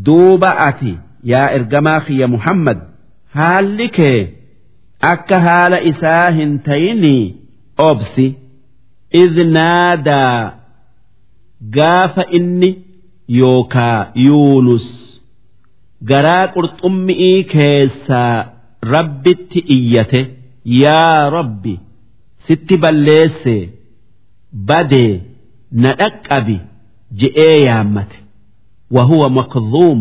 Duuba 0.05 0.49
ati 0.67 0.93
yaa 1.31 1.47
ergamaa 1.57 1.99
kiyya 2.05 2.27
muhammad 2.34 2.79
haalli 3.38 3.88
kee 3.97 4.19
akka 5.12 5.38
haala 5.47 5.77
isaa 5.91 6.27
hin 6.38 6.51
tayinii 6.67 7.23
obsi. 7.89 8.27
Idh 9.21 9.38
naadaa 9.57 10.38
gaafa 11.77 12.23
inni 12.38 12.69
yookaa 13.39 14.00
yuunus 14.28 14.88
garaa 16.10 16.46
qurxummi'ii 16.56 17.39
keessaa 17.54 18.36
rabbitti 18.94 19.60
iyyate 19.76 20.22
yaa 20.84 21.30
rabbi 21.38 21.74
sitti 22.48 22.76
balleesse 22.84 23.56
badee 24.70 25.13
na 25.82 25.89
dhaqqabi 26.00 26.58
je'ee 27.20 27.58
yaammate. 27.67 28.17
Wahuwa 28.96 29.28
makdhuum 29.38 30.00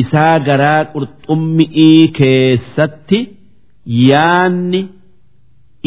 isaa 0.00 0.38
garaa 0.48 0.82
qurxummi'ii 0.92 2.02
keessatti 2.18 3.18
yaanni 4.10 4.80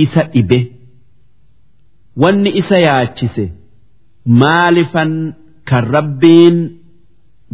isa 0.04 0.24
dhibe. 0.34 0.60
Wanni 2.22 2.50
isa 2.62 2.78
yaachise 2.88 3.46
maalifan 4.42 5.12
kan 5.69 5.85
rabbiin 5.97 6.57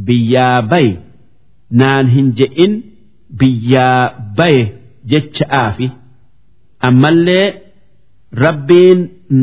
biyyaa 0.07 0.59
baye 0.73 0.93
naan 1.81 2.07
hin 2.15 2.29
je'in 2.39 2.73
biyyaa 3.41 4.01
baye 4.39 4.63
jecha'aafi 5.11 5.87
ammallee 6.89 7.47
rabbiin 8.45 8.99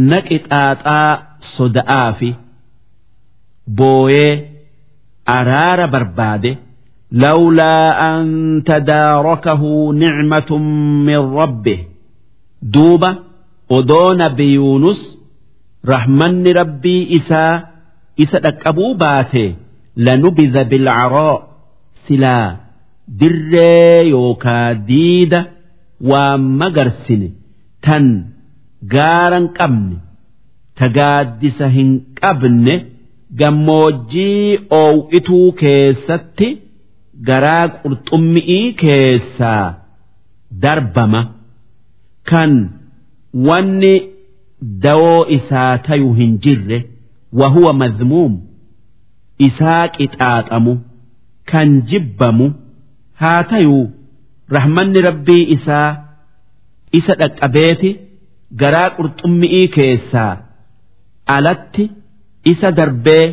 na 0.10 0.18
qixaaxaa 0.30 1.12
soda'aafi 1.56 2.30
booyee 3.78 4.34
araara 5.38 5.88
barbaade 5.96 6.52
لولا 7.12 7.76
أن 8.10 8.28
تداركه 8.66 9.62
نعمة 9.94 10.58
من 11.08 11.18
ربه 11.40 11.80
دوبة 12.62 13.18
أدون 13.72 14.28
بيونس 14.30 15.18
رحمن 15.88 16.48
ربي 16.48 16.98
isa 18.25 18.39
dhaqqabuu 18.45 18.95
baate 19.03 19.45
lanubiza 20.07 20.65
bilcaroo 20.71 21.35
silaa 22.07 22.47
dirree 23.21 24.09
yookaa 24.15 24.75
diida 24.91 25.41
waa 26.11 26.37
magarsine 26.61 27.29
tan 27.87 28.07
gaaran 28.95 29.47
qabne 29.59 29.97
tagaaddisa 30.81 31.67
hin 31.77 31.91
qabne 32.21 32.75
gammoojjii 33.41 34.59
oow'ituu 34.81 35.47
keessatti 35.63 36.49
garaa 37.29 37.65
qurxummi'ii 37.83 38.73
keessaa 38.85 39.67
darbama 40.65 41.21
kan 42.31 42.53
wanni 43.49 43.95
dawoo 44.87 45.21
isaa 45.37 45.79
tayu 45.87 46.11
hin 46.21 46.33
jirre. 46.45 46.79
Wahuwa 47.41 47.73
madhmuum 47.83 48.33
isaa 49.49 49.85
qixaaxamu 49.97 50.73
kan 51.51 51.69
jibbamu 51.91 52.47
haa 53.23 53.43
tayuu 53.53 53.85
rahmanni 54.57 55.01
rabbii 55.09 55.45
isaa 55.57 55.89
isa 56.99 57.15
dhaqqabeeti 57.21 57.91
garaa 58.61 58.89
qurxummi'ii 58.99 59.67
keessaa 59.77 60.33
alatti 61.37 61.85
isa 62.53 62.69
darbee 62.79 63.25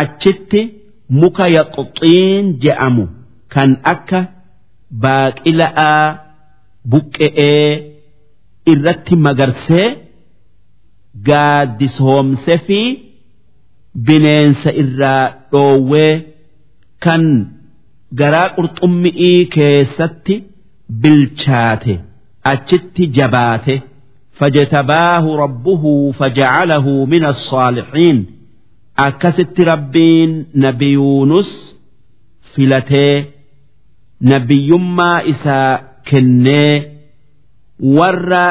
achitti 0.00 0.60
muka 1.20 1.46
yaxxiin 1.56 2.44
je'amu 2.64 3.04
kan 3.54 3.70
akka 3.92 4.20
baaqila'aa 5.04 6.04
buqqe'ee 6.92 7.70
irratti 8.72 9.14
magarsee 9.26 9.88
gaaddisoomse 11.28 12.54
fi 12.66 12.80
bineensa 13.94 14.72
irraa 14.82 15.32
dhoowwee 15.52 16.12
kan 17.04 17.24
garaa 18.20 18.48
qurxummi'ii 18.56 19.46
keessatti 19.56 20.36
bilchaate 21.02 21.94
achitti 22.52 23.06
jabaate 23.18 23.82
fajatabaahu 24.38 25.36
rabbuhu 25.42 25.92
fajaalahu 26.20 27.06
min 27.12 27.24
assaalixiin 27.32 28.18
akkasitti 29.06 29.64
rabbiin 29.72 30.32
nabi 30.64 30.92
yuunus 30.92 31.50
filatee 32.54 33.14
nabiyyummaa 34.32 35.20
isaa 35.34 35.70
kennee 36.10 36.74
warra 37.96 38.44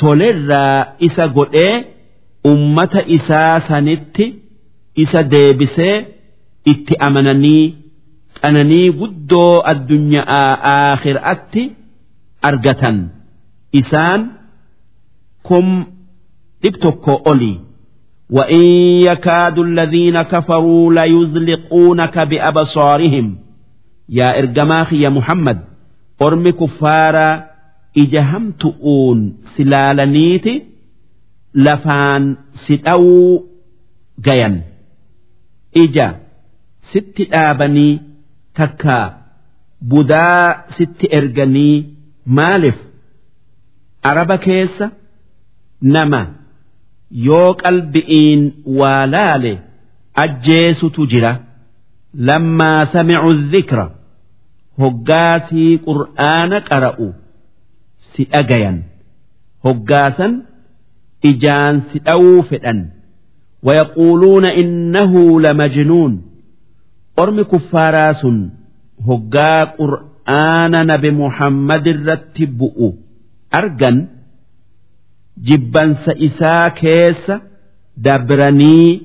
tolerraa 0.00 0.86
isa 1.08 1.28
godhee 1.28 1.74
ummata 2.52 3.02
isaa 3.06 3.60
sanitti. 3.68 4.43
سنت 4.97 5.09
إسا 5.09 5.21
ديبسي 5.21 6.05
إت 6.67 6.91
أمنني 7.03 7.75
أنني 8.45 8.89
قدو 8.89 9.61
الدنيا 9.67 10.21
آخر 10.93 11.19
أتي 11.31 11.71
أرجة 12.45 13.07
إسان 13.75 14.27
كم 15.43 15.85
ابتكو 16.65 17.13
أولي 17.27 17.59
وإن 18.29 18.63
يكاد 19.09 19.59
الذين 19.59 20.21
كفروا 20.21 20.93
ليزلقونك 20.93 22.19
بأبصارهم 22.19 23.37
يا 24.09 24.39
إرجماخي 24.39 25.01
يا 25.01 25.09
محمد 25.09 25.59
أرمي 26.21 26.51
كفارا 26.51 27.43
إجهمتؤون 27.97 29.37
سلالنيتي 29.57 30.63
لفان 31.55 32.37
ستأو 32.55 33.45
جيا 34.21 34.61
ija 35.82 36.06
sitti 36.92 37.24
dhaabanii 37.32 37.92
takka 38.58 38.96
budaa 39.90 40.48
sitti 40.76 41.06
erganii 41.18 41.76
maaliif? 42.36 42.78
Araba 44.10 44.36
keessa 44.44 44.86
nama 45.94 46.20
yoo 47.28 47.50
qalbi'iin 47.62 48.42
waa 48.78 49.02
laale 49.14 49.52
ajjeesutu 50.24 51.02
jira. 51.12 51.32
Lammaa 52.26 52.80
samicu 52.92 53.30
dhikra 53.52 53.86
hoggaasii 54.80 55.72
qur'aana 55.86 56.58
qara'u 56.68 57.08
si 58.10 58.22
dhagayan. 58.32 58.76
Hoggaasan 59.64 60.32
ijaan 61.30 61.74
si 61.90 61.96
dhawuu 62.06 62.42
fedhan. 62.50 62.78
ويقولون 63.63 64.45
إنه 64.45 65.41
لمجنون 65.41 66.21
أرمي 67.19 67.43
كفارا 67.43 68.13
سن 68.13 68.49
هقا 69.07 69.63
قرآن 69.63 70.87
نبي 70.87 71.11
محمد 71.11 71.87
رتبؤ 71.87 72.93
أرجن 73.53 74.07
jibbansa 75.47 76.13
isaa 76.27 76.69
keessa 76.69 77.35
dabranii 77.97 79.01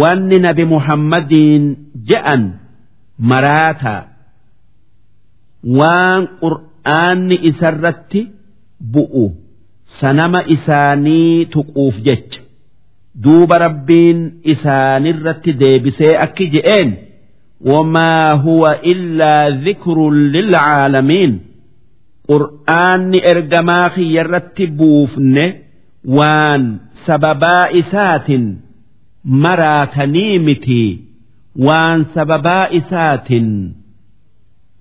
wanni 0.00 0.38
nabi 0.38 0.64
muhammadiin 0.64 1.64
je'an 2.10 2.42
maraataa 3.30 4.02
waan 5.78 6.22
qur'aanni 6.42 7.36
isarratti 7.50 8.22
bu'u 8.94 9.24
sanama 10.00 10.40
isaanii 10.56 11.46
tuquuf 11.54 11.94
jecha 12.06 12.39
duuba 13.23 13.57
rabbiin 13.65 14.19
isaanirratti 14.53 15.51
deebisee 15.61 16.13
akki 16.25 16.45
je'een 16.53 16.89
wamaa 17.71 18.29
huwa 18.45 18.71
illaa 18.93 19.49
dhikrun 19.65 20.15
lilcaalamiin 20.35 21.33
qur'aanni 22.31 23.19
ergamaa 23.33 23.87
kiyyarratti 23.95 24.65
buufne 24.79 25.45
waan 26.17 26.63
sababaa 27.05 27.65
isaatin 27.81 28.45
maraatanii 29.43 30.39
miti. 30.47 30.83
Waan 31.67 31.99
sababaa 32.13 32.65
isaatin 32.79 33.47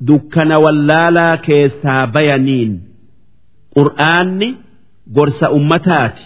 dukkana 0.07 0.57
wallaalaa 0.65 1.37
keessaa 1.47 2.07
bayaniin. 2.15 2.73
Qur'aanni 3.77 4.49
gorsa 5.17 5.47
ummataati 5.59 6.23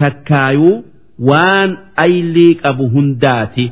takkaayuu 0.00 0.76
waan 1.28 1.70
aylii 2.04 2.54
qabu 2.62 2.84
hundaati 2.94 3.66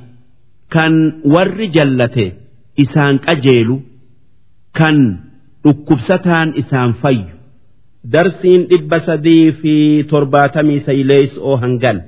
kan 0.75 0.95
warri 1.35 1.67
jallate 1.77 2.27
isaan 2.85 3.17
qajeelu 3.27 3.77
kan 4.79 4.97
dhukkubsataan 5.65 6.49
isaan 6.63 6.93
fayyu. 7.03 7.35
Darsiin 8.13 8.63
dhibba 8.71 8.99
sadii 9.07 9.53
fi 9.61 9.75
torbaatamii 10.11 10.81
sayleeysoo 10.89 11.57
hangan 11.63 11.99